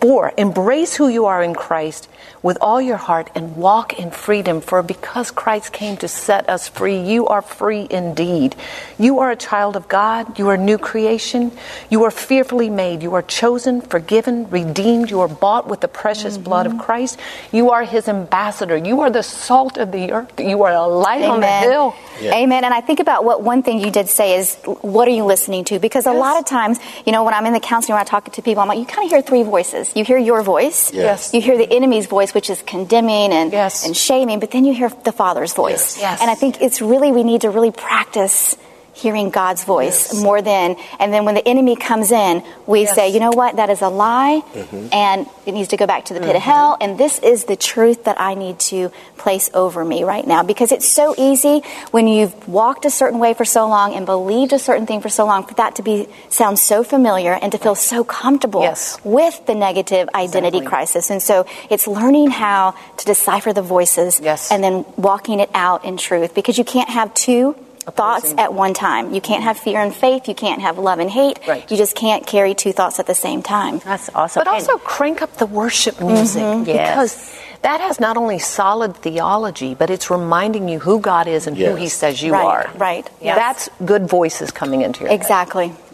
Four, 0.00 0.32
embrace 0.36 0.96
who 0.96 1.06
you 1.08 1.26
are 1.26 1.42
in 1.42 1.54
Christ 1.54 2.08
with 2.42 2.58
all 2.60 2.80
your 2.80 2.96
heart 2.96 3.30
and 3.34 3.56
walk 3.56 3.98
in 3.98 4.10
freedom. 4.10 4.60
For 4.60 4.82
because 4.82 5.30
Christ 5.30 5.72
came 5.72 5.96
to 5.98 6.08
set 6.08 6.48
us 6.48 6.68
free, 6.68 7.00
you 7.00 7.26
are 7.26 7.42
free 7.42 7.86
indeed. 7.90 8.56
You 8.98 9.18
are 9.20 9.30
a 9.30 9.36
child 9.36 9.76
of 9.76 9.88
God. 9.88 10.38
You 10.38 10.48
are 10.48 10.54
a 10.54 10.58
new 10.58 10.78
creation. 10.78 11.52
You 11.90 12.04
are 12.04 12.10
fearfully 12.10 12.70
made. 12.70 13.02
You 13.02 13.14
are 13.14 13.22
chosen, 13.22 13.80
forgiven, 13.80 14.48
redeemed. 14.50 15.10
You 15.10 15.20
are 15.20 15.28
bought 15.28 15.68
with 15.68 15.80
the 15.80 15.88
precious 15.88 16.38
blood 16.38 16.66
of 16.66 16.72
mm-hmm. 16.72 16.82
Christ. 16.82 17.18
You 17.52 17.70
are 17.70 17.84
his 17.84 18.08
ambassador. 18.08 18.76
You 18.76 19.00
are 19.00 19.10
the 19.10 19.22
salt 19.22 19.78
of 19.78 19.92
the 19.92 20.12
earth. 20.12 20.38
You 20.38 20.62
are 20.64 20.72
a 20.72 20.86
light 20.86 21.22
on 21.22 21.40
the 21.40 21.46
Amen. 21.46 21.62
hill. 21.62 21.94
Amen. 22.22 22.64
And 22.64 22.74
I 22.74 22.80
think 22.80 23.00
about 23.00 23.24
what 23.24 23.42
one 23.42 23.62
thing 23.62 23.80
you 23.80 23.90
did 23.90 24.08
say 24.08 24.38
is, 24.38 24.56
what 24.64 25.08
are 25.08 25.12
you 25.12 25.24
listening 25.24 25.64
to? 25.64 25.78
Because 25.78 26.06
a 26.06 26.12
lot 26.12 26.38
of 26.38 26.46
times, 26.46 26.78
you 27.06 27.12
know, 27.12 27.24
when 27.24 27.34
I'm 27.34 27.46
in 27.46 27.52
the 27.52 27.60
counseling, 27.60 27.94
when 27.94 28.00
I 28.00 28.04
talk 28.04 28.30
to 28.32 28.42
people, 28.42 28.62
I'm 28.62 28.68
like, 28.68 28.78
you 28.78 28.84
kind 28.84 29.04
of 29.06 29.10
hear 29.10 29.22
three 29.22 29.42
voices. 29.42 29.94
You 29.96 30.04
hear 30.04 30.18
your 30.18 30.42
voice. 30.42 30.92
Yes. 30.92 31.34
You 31.34 31.40
hear 31.40 31.56
the 31.56 31.70
enemy's 31.72 32.06
voice, 32.16 32.30
which 32.36 32.48
is 32.54 32.60
condemning 32.74 33.32
and, 33.32 33.48
Yes. 33.52 33.84
and 33.86 33.96
shaming, 33.96 34.38
but 34.42 34.50
then 34.52 34.64
you 34.68 34.72
hear 34.80 34.90
the 35.08 35.12
Father's 35.22 35.54
voice. 35.62 35.96
Yes. 35.96 36.02
Yes. 36.06 36.16
And 36.20 36.28
I 36.30 36.36
think 36.40 36.60
it's 36.66 36.78
really, 36.90 37.10
we 37.10 37.24
need 37.24 37.40
to 37.46 37.50
really 37.56 37.72
practice 37.88 38.56
hearing 38.94 39.30
God's 39.30 39.64
voice 39.64 40.12
Yes. 40.12 40.22
more 40.22 40.42
than, 40.42 40.76
and 40.98 41.12
then 41.12 41.24
when 41.24 41.34
the 41.34 41.46
enemy 41.48 41.76
comes 41.76 42.12
in, 42.12 42.42
we 42.66 42.82
Yes. 42.82 42.94
say, 42.94 43.08
you 43.08 43.20
know 43.20 43.30
what, 43.30 43.56
that 43.56 43.70
is 43.70 43.80
a 43.82 43.88
lie, 43.88 44.42
mm-hmm. 44.54 44.88
and 44.92 45.26
it 45.46 45.52
needs 45.52 45.68
to 45.68 45.76
go 45.76 45.86
back 45.86 46.04
to 46.06 46.14
the 46.14 46.20
pit 46.20 46.36
of 46.36 46.42
mm-hmm. 46.42 46.50
hell, 46.50 46.76
and 46.80 46.98
this 46.98 47.18
is 47.20 47.44
the 47.44 47.56
truth 47.56 48.04
that 48.04 48.20
I 48.20 48.34
need 48.34 48.58
to 48.70 48.90
place 49.16 49.50
over 49.54 49.84
me 49.84 50.04
right 50.04 50.26
now. 50.26 50.42
Because 50.42 50.72
it's 50.72 50.86
so 50.88 51.14
easy 51.16 51.62
when 51.90 52.06
you've 52.06 52.48
walked 52.48 52.84
a 52.84 52.90
certain 52.90 53.18
way 53.18 53.34
for 53.34 53.44
so 53.44 53.66
long 53.66 53.94
and 53.94 54.04
believed 54.04 54.52
a 54.52 54.58
certain 54.58 54.86
thing 54.86 55.00
for 55.00 55.08
so 55.08 55.24
long 55.24 55.44
for 55.46 55.54
that 55.54 55.76
to 55.76 55.82
be 55.82 56.08
sound 56.28 56.58
so 56.58 56.84
familiar 56.84 57.32
and 57.32 57.52
to 57.52 57.58
feel 57.58 57.74
so 57.74 58.04
comfortable 58.04 58.62
Yes. 58.62 58.98
with 59.04 59.46
the 59.46 59.54
negative 59.54 60.08
identity 60.14 60.58
Exactly. 60.58 60.68
crisis. 60.68 61.10
And 61.10 61.22
so 61.22 61.46
it's 61.70 61.86
learning 61.86 62.30
how 62.30 62.74
to 62.98 63.04
decipher 63.04 63.52
the 63.52 63.62
voices 63.62 64.20
and 64.50 64.62
then 64.62 64.84
walking 64.96 65.40
it 65.40 65.50
out 65.54 65.84
in 65.84 65.96
truth 65.96 66.34
because 66.34 66.58
you 66.58 66.64
can't 66.64 66.90
have 66.90 67.12
two 67.14 67.56
thoughts 67.82 68.24
Opposing. 68.32 68.38
at 68.38 68.54
one 68.54 68.74
time. 68.74 69.12
You 69.14 69.20
can't 69.20 69.42
have 69.42 69.58
fear 69.58 69.80
and 69.80 69.94
faith. 69.94 70.28
You 70.28 70.34
can't 70.34 70.60
have 70.62 70.78
love 70.78 70.98
and 70.98 71.10
hate. 71.10 71.38
Right. 71.46 71.68
You 71.70 71.76
just 71.76 71.94
can't 71.96 72.26
carry 72.26 72.54
two 72.54 72.72
thoughts 72.72 72.98
at 73.00 73.06
the 73.06 73.14
same 73.14 73.42
time. 73.42 73.78
That's 73.84 74.08
awesome. 74.14 74.40
But 74.40 74.48
also 74.48 74.78
crank 74.78 75.22
up 75.22 75.36
the 75.38 75.46
worship 75.46 76.00
music 76.00 76.42
Mm-hmm. 76.42 76.68
Yes. 76.68 76.90
because 76.94 77.38
that 77.62 77.80
has 77.80 78.00
not 78.00 78.16
only 78.16 78.38
solid 78.40 78.96
theology, 78.96 79.74
but 79.74 79.88
it's 79.90 80.10
reminding 80.10 80.68
you 80.68 80.80
who 80.80 80.98
God 81.00 81.28
is 81.28 81.46
and 81.46 81.56
who 81.56 81.74
He 81.76 81.88
says 81.88 82.20
you 82.22 82.32
Right, 82.32 82.44
are. 82.44 82.70
right, 82.76 83.08
yes. 83.20 83.36
That's 83.36 83.68
good 83.84 84.08
voices 84.08 84.50
coming 84.50 84.82
into 84.82 85.00
your 85.00 85.10
head. 85.10 85.20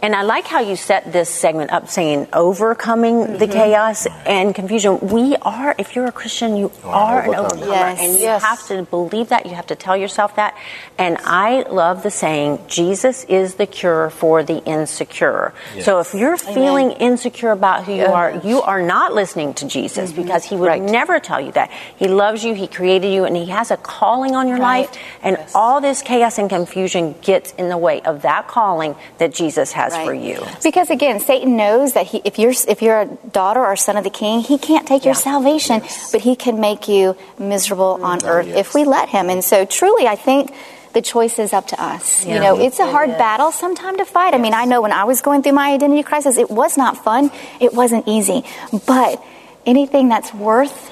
Exactly. 0.01 0.07
And 0.07 0.15
I 0.15 0.21
like 0.23 0.45
how 0.47 0.59
you 0.61 0.75
set 0.75 1.11
this 1.11 1.29
segment 1.29 1.71
up 1.71 1.89
saying 1.89 2.27
overcoming 2.33 3.37
the 3.37 3.49
Mm-hmm. 3.49 3.51
chaos 3.51 4.07
and 4.25 4.53
confusion. 4.55 4.99
We 5.01 5.35
are, 5.41 5.75
if 5.77 5.95
you're 5.95 6.05
a 6.05 6.11
Christian, 6.11 6.55
you 6.55 6.71
are 6.83 7.21
an 7.21 7.29
overcomer. 7.35 7.47
overcomer. 7.65 7.71
Yes. 7.73 7.99
And 7.99 8.13
you 8.13 8.19
Yes. 8.25 8.43
have 8.43 8.67
to 8.67 8.83
believe 8.83 9.29
that. 9.29 9.45
You 9.45 9.55
have 9.55 9.67
to 9.67 9.75
tell 9.75 9.97
yourself 9.97 10.35
that. 10.35 10.55
And 10.97 11.17
I 11.25 11.61
love 11.69 12.03
the 12.03 12.11
saying, 12.11 12.59
Jesus 12.67 13.23
is 13.25 13.55
the 13.55 13.65
cure 13.65 14.09
for 14.09 14.43
the 14.43 14.63
insecure. 14.65 15.53
So 15.81 15.99
if 15.99 16.13
you're 16.13 16.37
feeling 16.37 16.91
insecure 16.91 17.51
about 17.51 17.85
who 17.85 17.93
you 17.93 18.05
are, 18.05 18.31
you 18.43 18.61
are 18.61 18.81
not 18.81 19.13
listening 19.13 19.53
to 19.55 19.67
Jesus 19.67 20.11
Mm-hmm. 20.11 20.21
because 20.21 20.45
he 20.45 20.55
would 20.55 20.67
Right. 20.67 20.81
never 20.81 21.19
tell 21.19 21.41
you 21.41 21.51
that. 21.53 21.71
He 21.97 22.07
loves 22.07 22.43
you, 22.43 22.53
he 22.53 22.67
created 22.67 23.11
you, 23.11 23.25
and 23.25 23.35
he 23.35 23.47
has 23.47 23.71
a 23.71 23.77
calling 23.77 24.35
on 24.35 24.47
your 24.47 24.57
Right. 24.59 24.87
life. 24.87 24.97
And 25.23 25.37
all 25.55 25.81
this 25.81 26.01
chaos 26.01 26.37
and 26.37 26.49
confusion 26.49 27.15
gets 27.21 27.51
in 27.57 27.69
the 27.69 27.77
way 27.77 28.01
of 28.01 28.21
that 28.21 28.47
calling 28.47 28.95
that 29.17 29.33
Jesus 29.33 29.71
has 29.73 29.88
for 29.93 30.11
Right. 30.11 30.21
you. 30.21 30.45
Because 30.63 30.89
again, 30.89 31.19
Satan 31.19 31.57
knows 31.57 31.93
that 31.93 32.07
he, 32.07 32.21
if 32.25 32.39
you're 32.39 32.53
if 32.67 32.81
you're 32.81 33.01
a 33.01 33.05
daughter 33.31 33.59
or 33.65 33.75
son 33.75 33.97
of 33.97 34.03
the 34.03 34.09
King, 34.09 34.41
he 34.41 34.57
can't 34.57 34.87
take 34.87 35.05
your 35.05 35.13
salvation, 35.15 35.81
but 36.11 36.21
he 36.21 36.35
can 36.35 36.59
make 36.59 36.87
you 36.87 37.15
miserable 37.37 37.99
on 38.03 38.19
mm, 38.19 38.27
earth 38.27 38.47
yes. 38.47 38.57
if 38.57 38.73
we 38.73 38.83
let 38.85 39.09
him. 39.09 39.29
And 39.29 39.43
so, 39.43 39.65
truly, 39.65 40.07
I 40.07 40.15
think 40.15 40.53
the 40.93 41.01
choice 41.01 41.37
is 41.37 41.53
up 41.53 41.67
to 41.67 41.81
us. 41.81 42.25
You 42.25 42.39
know, 42.39 42.59
it's 42.59 42.79
a 42.79 42.89
hard 42.89 43.09
battle 43.17 43.51
sometime 43.51 43.97
to 43.97 44.05
fight. 44.05 44.33
I 44.33 44.39
mean, 44.39 44.53
I 44.53 44.65
know 44.65 44.81
when 44.81 44.91
I 44.91 45.03
was 45.03 45.21
going 45.21 45.43
through 45.43 45.53
my 45.53 45.71
identity 45.73 46.01
crisis, 46.03 46.37
it 46.37 46.49
was 46.49 46.77
not 46.77 47.03
fun. 47.03 47.29
It 47.59 47.73
wasn't 47.73 48.07
easy, 48.07 48.43
but 48.87 49.21
anything 49.67 50.09
that's 50.09 50.33
worth 50.33 50.89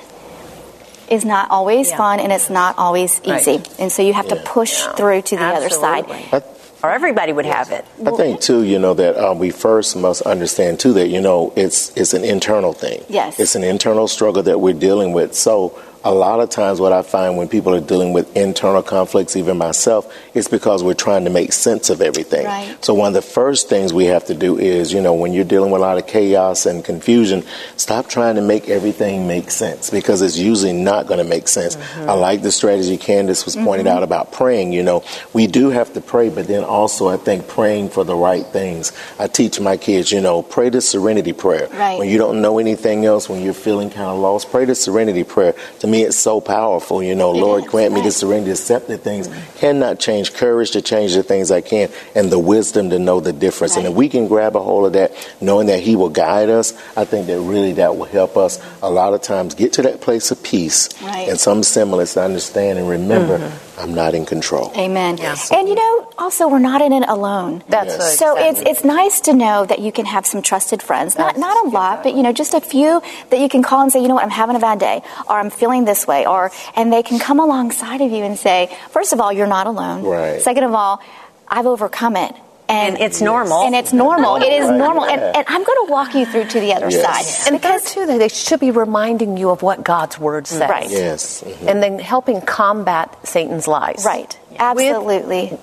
is 1.10 1.24
not 1.26 1.50
always 1.50 1.90
Yeah. 1.90 1.98
fun 1.98 2.20
and 2.20 2.32
it's 2.32 2.50
not 2.50 2.78
always 2.78 3.22
easy. 3.24 3.64
And 3.80 3.92
so 3.92 4.02
you 4.04 4.14
have 4.14 4.28
to 4.28 4.36
push 4.36 4.84
through 4.98 5.22
to 5.24 5.38
the 5.38 5.46
other 5.46 5.70
side. 5.70 6.06
Absolutely. 6.06 6.50
Or 6.88 6.92
everybody 6.92 7.34
would 7.34 7.46
have 7.46 7.70
it. 7.72 7.84
I 8.06 8.12
think 8.12 8.40
too, 8.40 8.64
you 8.64 8.80
know, 8.80 8.94
that 8.94 9.18
um, 9.18 9.40
we 9.40 9.52
first 9.52 9.98
must 9.98 10.22
understand 10.22 10.80
too 10.80 10.94
that 10.94 11.10
you 11.10 11.20
know 11.20 11.52
it's 11.58 11.92
it's 11.98 12.14
an 12.14 12.24
internal 12.24 12.72
thing. 12.72 13.04
Yes. 13.10 13.38
it's 13.42 13.56
an 13.56 13.64
internal 13.66 14.08
struggle 14.08 14.42
that 14.44 14.62
we're 14.62 14.74
dealing 14.74 15.12
with. 15.12 15.36
So 15.36 15.78
a 16.04 16.14
lot 16.14 16.40
of 16.40 16.50
times, 16.50 16.80
what 16.80 16.94
I 16.94 17.02
find 17.02 17.38
when 17.38 17.48
people 17.48 17.74
are 17.74 17.82
dealing 17.82 18.14
with 18.14 18.36
internal 18.36 18.82
conflicts, 18.82 19.36
even 19.36 19.58
myself, 19.58 20.14
is 20.34 20.48
because 20.48 20.84
we're 20.84 20.94
trying 20.94 21.26
to 21.26 21.30
make 21.30 21.54
sense 21.54 21.90
of 21.90 22.02
everything. 22.02 22.46
Right. 22.46 22.84
So 22.84 22.94
one 22.94 23.10
of 23.10 23.14
the 23.14 23.22
first 23.22 23.70
things 23.70 23.94
we 23.94 24.06
have 24.06 24.26
to 24.26 24.34
do 24.34 24.58
is, 24.58 24.94
you 24.94 25.02
know, 25.02 25.14
when 25.14 25.34
you're 25.34 25.44
dealing 25.44 25.72
with 25.72 25.82
a 25.82 25.84
lot 25.84 25.98
of 25.98 26.08
chaos 26.08 26.66
and 26.66 26.84
confusion, 26.84 27.44
stop 27.76 28.08
trying 28.08 28.36
to 28.36 28.42
make 28.42 28.70
everything 28.70 29.28
make 29.28 29.52
sense 29.52 29.90
because 29.90 30.22
it's 30.22 30.38
usually 30.38 30.74
not 30.74 31.08
going 31.08 31.20
to 31.20 31.24
make 31.24 31.48
sense. 31.48 31.76
Mm-hmm. 31.76 32.10
I 32.10 32.14
like 32.14 32.42
the 32.42 32.52
strategy 32.52 32.98
Candace 32.98 33.46
was 33.46 33.56
pointed 33.56 33.86
mm-hmm. 33.86 33.98
out 33.98 34.04
about 34.04 34.32
praying. 34.32 34.74
You 34.74 34.84
know, 34.84 35.04
we 35.34 35.48
do 35.48 35.70
have 35.70 35.94
to 35.94 36.02
pray, 36.02 36.30
but 36.30 36.48
then 36.48 36.64
also 36.64 37.08
I 37.08 37.18
think 37.18 37.48
praying 37.48 37.90
for 37.90 38.04
the 38.04 38.16
right 38.16 38.46
things. 38.46 38.92
I 39.20 39.28
teach 39.28 39.60
my 39.60 39.78
kids, 39.78 40.12
you 40.12 40.22
know, 40.22 40.42
pray 40.42 40.70
the 40.70 40.82
serenity 40.82 41.34
prayer. 41.34 41.68
Right. 41.70 42.00
When 42.00 42.10
you 42.10 42.18
don't 42.18 42.42
know 42.42 42.60
anything 42.60 43.06
else, 43.06 43.28
when 43.28 43.44
you're 43.44 43.54
feeling 43.54 43.90
kind 43.90 44.08
of 44.08 44.20
lost, 44.20 44.52
pray 44.52 44.66
the 44.66 44.76
serenity 44.76 45.24
prayer. 45.24 45.54
To 45.80 45.87
me, 45.88 46.04
it's 46.04 46.18
so 46.18 46.40
powerful. 46.42 47.02
You 47.02 47.16
know, 47.16 47.32
It 47.36 47.40
Lord, 47.40 47.64
is, 47.66 47.70
grant 47.72 47.94
me 47.94 48.02
the 48.02 48.06
right. 48.06 48.14
serenity 48.14 48.46
to 48.48 48.52
accept 48.52 48.88
the 48.88 48.98
things 48.98 49.30
cannot 49.56 50.00
change, 50.00 50.34
courage 50.34 50.72
to 50.72 50.82
change 50.82 51.16
the 51.16 51.24
things 51.24 51.50
I 51.52 51.62
can, 51.62 51.90
and 52.16 52.30
the 52.32 52.40
wisdom 52.40 52.90
to 52.92 53.00
know 53.00 53.20
the 53.20 53.34
difference. 53.34 53.78
And 53.78 53.88
if 53.88 53.94
we 53.94 54.10
can 54.10 54.28
grab 54.28 54.56
a 54.56 54.60
hold 54.62 54.86
of 54.88 54.94
that, 54.94 55.14
knowing 55.42 55.68
that 55.68 55.80
He 55.80 55.96
will 55.96 56.10
guide 56.10 56.50
us, 56.50 56.74
I 56.96 57.06
think 57.06 57.28
that 57.28 57.40
really 57.40 57.74
that 57.74 57.96
will 57.98 58.06
help 58.06 58.38
us 58.38 58.62
a 58.84 58.90
lot 58.90 59.14
of 59.14 59.22
times 59.22 59.56
get 59.56 59.74
to 59.74 59.82
that 59.84 60.02
place 60.02 60.32
of 60.32 60.44
peace 60.44 60.90
Right. 61.02 61.30
and 61.30 61.40
some 61.40 61.64
semblance 61.64 62.14
to 62.14 62.22
understand 62.24 62.78
and 62.80 62.88
remember 62.90 63.38
Mm-hmm. 63.40 63.67
I'm 63.78 63.94
not 63.94 64.16
in 64.16 64.26
control. 64.26 64.72
Amen. 64.76 65.20
And 65.20 65.70
you 65.70 65.76
know, 65.76 66.12
also 66.18 66.48
we're 66.48 66.60
not 66.60 66.82
in 66.82 66.94
it 66.94 67.08
alone. 67.08 67.64
That's 67.70 67.98
Yes. 67.98 68.18
So 68.18 68.36
exactly. 68.36 68.48
it's 68.50 68.80
it's 68.80 68.84
nice 68.84 69.20
to 69.22 69.34
know 69.34 69.66
that 69.66 69.80
you 69.80 69.92
can 69.92 70.06
have 70.06 70.26
some 70.26 70.42
trusted 70.42 70.82
friends. 70.82 71.18
Not 71.18 71.38
not 71.38 71.66
a 71.66 71.70
lot, 71.70 72.04
but 72.04 72.16
you 72.16 72.24
know, 72.24 72.34
just 72.34 72.54
a 72.54 72.62
few 72.62 73.02
that 73.30 73.40
you 73.40 73.50
can 73.50 73.62
call 73.62 73.82
and 73.84 73.92
say, 73.92 74.02
you 74.02 74.08
know 74.08 74.16
what, 74.16 74.24
I'm 74.24 74.30
having 74.30 74.56
a 74.56 74.60
bad 74.60 74.80
day, 74.80 75.02
or 75.30 75.38
I'm 75.40 75.50
feeling 75.50 75.86
this 75.86 76.08
way, 76.08 76.26
or 76.26 76.52
and 76.76 76.92
they 76.92 77.04
can 77.04 77.20
come 77.20 77.40
alongside 77.40 78.02
of 78.02 78.12
you 78.12 78.24
and 78.24 78.38
say, 78.38 78.76
first 78.90 79.14
of 79.14 79.22
all, 79.22 79.32
you're 79.32 79.48
not 79.48 79.68
alone. 79.68 80.04
Right. 80.04 80.42
Second 80.42 80.64
of 80.64 80.74
all, 80.74 81.02
I've 81.48 81.66
overcome 81.68 82.16
it. 82.18 82.36
And 82.70 82.98
it's 82.98 83.22
normal. 83.22 83.64
And 83.64 83.74
it's 83.76 83.94
normal. 83.94 84.36
It 84.38 84.52
is 84.52 84.70
normal. 84.70 85.06
And, 85.06 85.22
and 85.22 85.46
I'm 85.48 85.64
going 85.64 85.88
to 85.88 85.92
walk 85.92 86.14
you 86.16 86.26
through 86.26 86.46
to 86.50 86.60
the 86.60 86.74
other 86.74 86.90
Yes. 86.90 87.44
side. 87.46 87.54
And 87.54 87.62
third, 87.62 87.82
too, 87.86 88.06
that 88.06 88.18
they 88.20 88.28
should 88.28 88.60
be 88.60 88.72
reminding 88.72 89.38
you 89.38 89.50
of 89.52 89.62
what 89.62 89.84
God's 89.84 90.20
word 90.20 90.48
says. 90.48 90.70
Right. 90.70 90.90
Yes. 90.90 91.44
Mhm. 91.46 91.68
And 91.70 91.82
then 91.84 92.00
helping 92.00 92.42
combat 92.42 93.16
Satan's 93.24 93.68
lies. 93.68 94.04
Right. 94.06 94.38
Absolutely. 94.60 95.58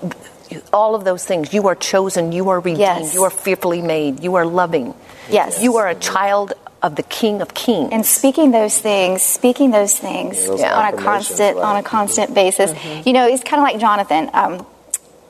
all 0.71 0.95
of 0.95 1.03
those 1.03 1.25
things. 1.25 1.53
You 1.53 1.67
are 1.67 1.75
chosen, 1.75 2.31
you 2.31 2.49
are 2.49 2.59
redeemed, 2.59 2.79
Yes. 2.79 3.13
you 3.15 3.23
are 3.23 3.29
fearfully 3.31 3.81
made, 3.81 4.23
you 4.23 4.35
are 4.35 4.45
loving. 4.45 4.93
Yes. 5.29 5.61
You 5.61 5.77
are 5.77 5.87
a 5.87 5.95
child 5.95 6.53
of 6.83 6.95
the 6.95 7.03
King 7.03 7.41
of 7.41 7.53
Kings. 7.55 7.89
and 7.91 8.05
speaking 8.05 8.51
those 8.51 8.77
things, 8.77 9.21
speaking 9.23 9.71
those 9.71 9.97
things 9.97 10.37
Yeah, 10.43 10.47
those 10.47 10.61
on 10.61 10.93
a 10.93 10.97
constant 10.97 11.57
right. 11.57 11.65
on 11.65 11.75
a 11.77 11.83
constant 11.83 12.33
basis. 12.35 12.71
You 13.05 13.13
know, 13.13 13.27
it's 13.27 13.43
kind 13.43 13.59
of 13.59 13.63
like 13.67 13.79
Jonathan. 13.79 14.29
Um, 14.33 14.65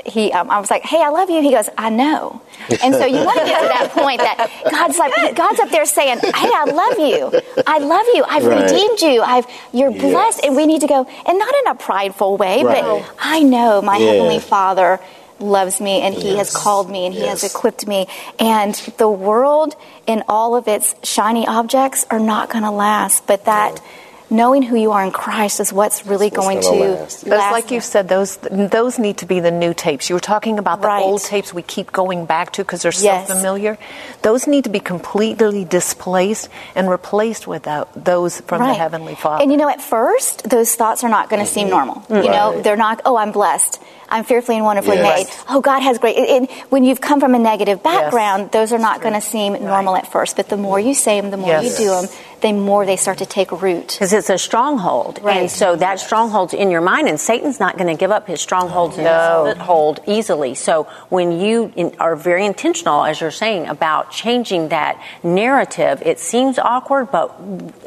he, 0.06 0.32
um, 0.32 0.50
I 0.52 0.60
was 0.60 0.70
like, 0.70 0.84
"Hey, 0.84 1.02
I 1.02 1.10
love 1.10 1.30
you." 1.30 1.42
He 1.42 1.52
goes, 1.52 1.70
"I 1.78 1.90
know." 1.90 2.42
And 2.84 2.94
so 2.96 3.06
you 3.06 3.24
want 3.24 3.40
to 3.40 3.46
get 3.46 3.60
to 3.62 3.68
that 3.68 3.90
point 3.92 4.20
that 4.22 4.50
God's 4.70 4.98
like, 4.98 5.36
God's 5.36 5.60
up 5.60 5.70
there 5.72 5.86
saying, 5.86 6.20
"Hey, 6.20 6.52
I 6.54 6.66
love 6.66 7.00
you. 7.00 7.34
I 7.68 7.80
love 7.80 8.06
you. 8.14 8.24
I've 8.28 8.46
Right. 8.46 8.62
redeemed 8.62 9.02
you. 9.02 9.22
I've 9.22 9.48
you're 9.74 9.90
Yes. 9.92 10.02
blessed." 10.02 10.46
And 10.46 10.56
we 10.56 10.66
need 10.66 10.82
to 10.82 10.88
go, 10.88 11.06
and 11.26 11.40
not 11.40 11.54
in 11.64 11.68
a 11.72 11.76
prideful 11.76 12.38
way, 12.38 12.64
Right. 12.64 12.84
but 12.84 13.04
I 13.20 13.42
know 13.44 13.82
my 13.82 13.98
Yeah. 13.98 14.08
heavenly 14.14 14.40
Father 14.40 15.00
loves 15.40 15.82
me 15.82 16.02
and 16.02 16.14
he 16.16 16.38
has 16.38 16.50
called 16.50 16.90
me 16.90 17.06
and 17.06 17.14
he 17.14 17.26
has 17.26 17.44
equipped 17.44 17.86
me 17.86 18.08
and 18.40 18.74
the 18.98 19.10
world 19.10 19.76
and 20.08 20.24
all 20.30 20.56
of 20.56 20.66
its 20.70 20.96
shiny 21.04 21.46
objects 21.46 22.06
are 22.10 22.20
not 22.22 22.48
going 22.50 22.64
to 22.64 22.72
last 22.72 23.28
but 23.28 23.44
that 23.44 23.82
knowing 24.30 24.64
who 24.64 24.76
you 24.76 24.92
are 24.92 25.04
in 25.04 25.12
christ 25.12 25.60
is 25.60 25.72
what's 25.72 26.06
really 26.06 26.30
That's 26.30 26.46
what's 26.46 26.66
going 26.68 26.80
gonna 26.80 26.96
to 26.96 27.02
last. 27.02 27.28
Last. 27.28 27.52
like 27.52 27.72
you 27.72 27.82
said, 27.82 28.10
those 28.10 28.38
those 28.38 29.00
need 29.00 29.18
to 29.20 29.26
be 29.26 29.40
the 29.40 29.52
new 29.52 29.74
tapes. 29.74 30.10
You 30.10 30.16
were 30.16 30.20
talking 30.20 30.60
about 30.60 30.82
the 30.82 30.88
Right. 30.88 31.04
old 31.04 31.24
tapes 31.24 31.54
we 31.54 31.62
keep 31.62 31.92
going 31.92 32.26
back 32.26 32.52
to 32.54 32.64
because 32.64 32.82
they're 32.82 32.92
so 32.92 33.20
familiar. 33.26 33.78
Those 34.22 34.48
need 34.48 34.64
to 34.66 34.70
be 34.70 34.80
completely 34.80 35.66
displaced 35.66 36.50
and 36.76 36.90
replaced 36.90 37.48
with 37.48 37.68
those 37.96 38.42
from 38.42 38.62
the 38.62 38.74
Heavenly 38.74 39.16
Father. 39.16 39.44
And 39.44 39.52
you 39.52 39.58
know, 39.58 39.70
at 39.70 39.82
first, 39.82 40.50
those 40.50 40.76
thoughts 40.76 41.04
are 41.04 41.10
not 41.10 41.30
going 41.30 41.44
to 41.44 41.50
seem 41.50 41.68
mm-hmm. 41.68 41.78
normal. 41.78 42.06
You 42.10 42.16
mm-hmm. 42.16 42.32
know, 42.32 42.62
they're 42.62 42.78
not, 42.78 43.02
oh, 43.06 43.18
I'm 43.18 43.32
blessed. 43.32 43.82
I'm 44.16 44.24
fearfully 44.24 44.56
and 44.58 44.66
wonderfully 44.66 44.98
Yes. 44.98 45.28
made. 45.28 45.36
Oh, 45.50 45.60
God 45.62 45.82
has 45.82 45.98
great. 45.98 46.16
And 46.18 46.26
and 46.36 46.50
when 46.70 46.84
you've 46.84 47.02
come 47.02 47.20
from 47.20 47.34
a 47.36 47.40
negative 47.40 47.82
background, 47.84 48.52
those 48.52 48.72
are 48.74 48.80
not 48.80 49.02
going 49.02 49.14
to 49.14 49.22
seem 49.22 49.54
normal 49.54 49.96
at 49.96 50.08
first. 50.12 50.36
But 50.36 50.48
the 50.50 50.58
more 50.58 50.80
you 50.80 50.94
say 50.94 51.20
them, 51.20 51.32
the 51.32 51.38
more 51.38 51.50
Yes. 51.62 51.80
you 51.80 51.86
do 51.86 51.92
them, 51.92 52.06
the 52.42 52.52
more 52.54 52.86
they 52.86 52.96
start 52.98 53.18
to 53.20 53.26
take 53.26 53.52
root. 53.52 53.88
because 53.94 54.14
it's 54.14 54.30
a 54.30 54.38
stronghold, 54.38 55.20
Right. 55.24 55.38
and 55.38 55.52
so 55.52 55.76
that 55.78 56.00
stronghold's 56.00 56.54
in 56.54 56.70
your 56.70 56.82
mind, 56.82 57.08
and 57.08 57.20
Satan's 57.20 57.60
not 57.60 57.78
going 57.78 57.88
to 57.88 57.96
give 58.00 58.12
up 58.12 58.28
his 58.28 58.40
strongholds 58.42 58.96
and 58.98 59.06
No. 59.06 59.46
his 59.46 59.56
foothold 59.56 60.00
easily. 60.06 60.54
So 60.54 60.86
when 61.10 61.40
you 61.40 61.72
in, 61.76 61.94
are 62.00 62.16
very 62.16 62.46
intentional, 62.46 63.04
as 63.06 63.20
you're 63.22 63.32
saying, 63.32 63.68
about 63.68 64.12
changing 64.12 64.70
that 64.70 64.98
narrative, 65.24 66.04
it 66.06 66.20
seems 66.20 66.60
awkward, 66.60 67.10
but 67.12 67.32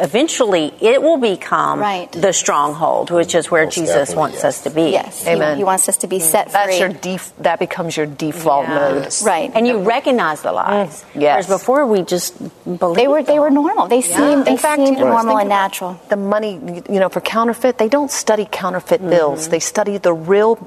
eventually 0.00 0.72
it 0.80 1.02
will 1.02 1.18
become 1.18 1.80
Right. 1.80 2.10
the 2.12 2.32
stronghold, 2.32 3.10
which 3.10 3.34
is 3.34 3.50
where 3.50 3.64
Most 3.64 3.74
Jesus 3.74 4.14
wants 4.14 4.36
yes. 4.36 4.44
us 4.44 4.60
to 4.62 4.70
be. 4.70 4.90
Yes. 4.90 5.22
He- 5.22 5.30
Amen. 5.30 5.56
He, 5.56 5.64
wants 5.64 5.88
us 5.88 5.96
to 5.98 6.06
be 6.06 6.17
set 6.20 6.52
That's 6.52 6.66
free. 6.66 6.78
your 6.78 6.88
def- 6.88 7.32
that 7.38 7.58
becomes 7.58 7.96
your 7.96 8.06
default 8.06 8.66
Yeah. 8.68 8.74
mode. 8.78 9.14
right. 9.24 9.50
And 9.54 9.66
you 9.66 9.78
recognize 9.80 10.42
the 10.42 10.52
lies. 10.52 11.04
Mm, 11.14 11.20
yes. 11.22 11.48
Whereas 11.48 11.60
before 11.60 11.86
we 11.86 12.02
just 12.02 12.34
believed 12.64 12.98
they 12.98 13.08
were 13.08 13.22
they 13.22 13.38
were 13.38 13.50
normal. 13.50 13.88
They 13.88 14.00
seemed 14.02 14.44
they 14.46 14.52
In 14.52 14.58
fact, 14.58 14.82
seemed 14.84 14.98
know, 14.98 15.08
normal 15.08 15.38
and 15.38 15.48
natural. 15.48 16.00
The 16.08 16.16
money, 16.16 16.58
you 16.88 17.00
know, 17.00 17.08
for 17.08 17.20
counterfeit, 17.20 17.78
they 17.78 17.88
don't 17.88 18.10
study 18.10 18.46
counterfeit 18.50 19.00
Mm-hmm. 19.00 19.10
bills. 19.10 19.48
They 19.48 19.60
study 19.60 19.98
the 19.98 20.12
real, 20.12 20.58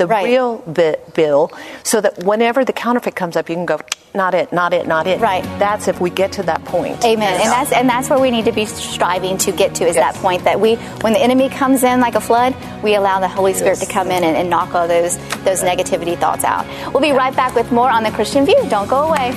the 0.00 0.06
Right. 0.06 0.24
real 0.24 0.58
bit 0.80 1.14
bill, 1.14 1.52
so 1.84 2.00
that 2.00 2.24
whenever 2.24 2.64
the 2.64 2.72
counterfeit 2.72 3.14
comes 3.14 3.36
up, 3.36 3.48
you 3.50 3.54
can 3.54 3.66
go, 3.66 3.78
not 4.14 4.34
it, 4.34 4.52
not 4.52 4.72
it, 4.72 4.86
not 4.88 5.06
it. 5.06 5.20
Right. 5.20 5.44
That's 5.58 5.86
if 5.88 6.00
we 6.00 6.10
get 6.10 6.32
to 6.38 6.42
that 6.44 6.64
point. 6.64 7.04
Amen. 7.04 7.34
And 7.40 7.50
that's 7.56 7.72
and 7.72 7.88
that's 7.88 8.08
where 8.10 8.18
we 8.18 8.30
need 8.30 8.46
to 8.46 8.52
be 8.52 8.66
striving 8.66 9.36
to 9.46 9.52
get 9.52 9.74
to 9.76 9.84
is 9.86 9.94
that 9.96 10.14
point 10.16 10.42
that 10.44 10.58
we 10.58 10.76
when 11.04 11.12
the 11.12 11.20
enemy 11.20 11.48
comes 11.48 11.84
in 11.84 12.00
like 12.00 12.16
a 12.16 12.20
flood, 12.20 12.52
we 12.82 12.94
allow 12.96 13.20
the 13.20 13.28
Holy 13.28 13.52
Spirit 13.54 13.78
Yes. 13.78 13.86
to 13.86 13.92
come 13.92 14.10
in 14.10 14.24
and, 14.24 14.36
and 14.36 14.50
knock 14.50 14.74
all 14.74 14.88
those 14.88 15.16
those 15.44 15.62
negativity 15.62 16.18
thoughts 16.18 16.42
out. 16.44 16.64
We'll 16.92 17.02
be 17.02 17.12
right 17.12 17.34
back 17.36 17.54
with 17.54 17.70
more 17.70 17.90
on 17.90 18.02
the 18.02 18.10
Christian 18.10 18.44
View. 18.46 18.60
Don't 18.68 18.88
go 18.88 19.00
away. 19.10 19.28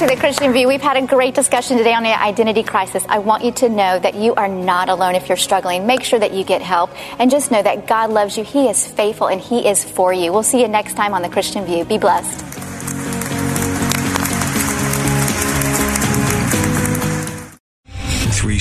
To 0.00 0.06
the 0.06 0.16
Christian 0.16 0.54
View. 0.54 0.66
We've 0.66 0.80
had 0.80 0.96
a 0.96 1.06
great 1.06 1.34
discussion 1.34 1.76
today 1.76 1.92
on 1.92 2.02
the 2.02 2.18
identity 2.18 2.62
crisis. 2.62 3.04
I 3.06 3.18
want 3.18 3.44
you 3.44 3.52
to 3.52 3.68
know 3.68 3.98
that 3.98 4.14
you 4.14 4.34
are 4.34 4.48
not 4.48 4.88
alone 4.88 5.14
if 5.14 5.28
you're 5.28 5.36
struggling. 5.36 5.86
Make 5.86 6.04
sure 6.04 6.18
that 6.18 6.32
you 6.32 6.42
get 6.42 6.62
help 6.62 6.90
and 7.20 7.30
just 7.30 7.50
know 7.50 7.62
that 7.62 7.86
God 7.86 8.08
loves 8.08 8.38
you. 8.38 8.42
He 8.42 8.70
is 8.70 8.86
faithful 8.86 9.26
and 9.26 9.42
He 9.42 9.68
is 9.68 9.84
for 9.84 10.10
you. 10.10 10.32
We'll 10.32 10.42
see 10.42 10.62
you 10.62 10.68
next 10.68 10.94
time 10.94 11.12
on 11.12 11.20
the 11.20 11.28
Christian 11.28 11.66
View. 11.66 11.84
Be 11.84 11.98
blessed. 11.98 12.59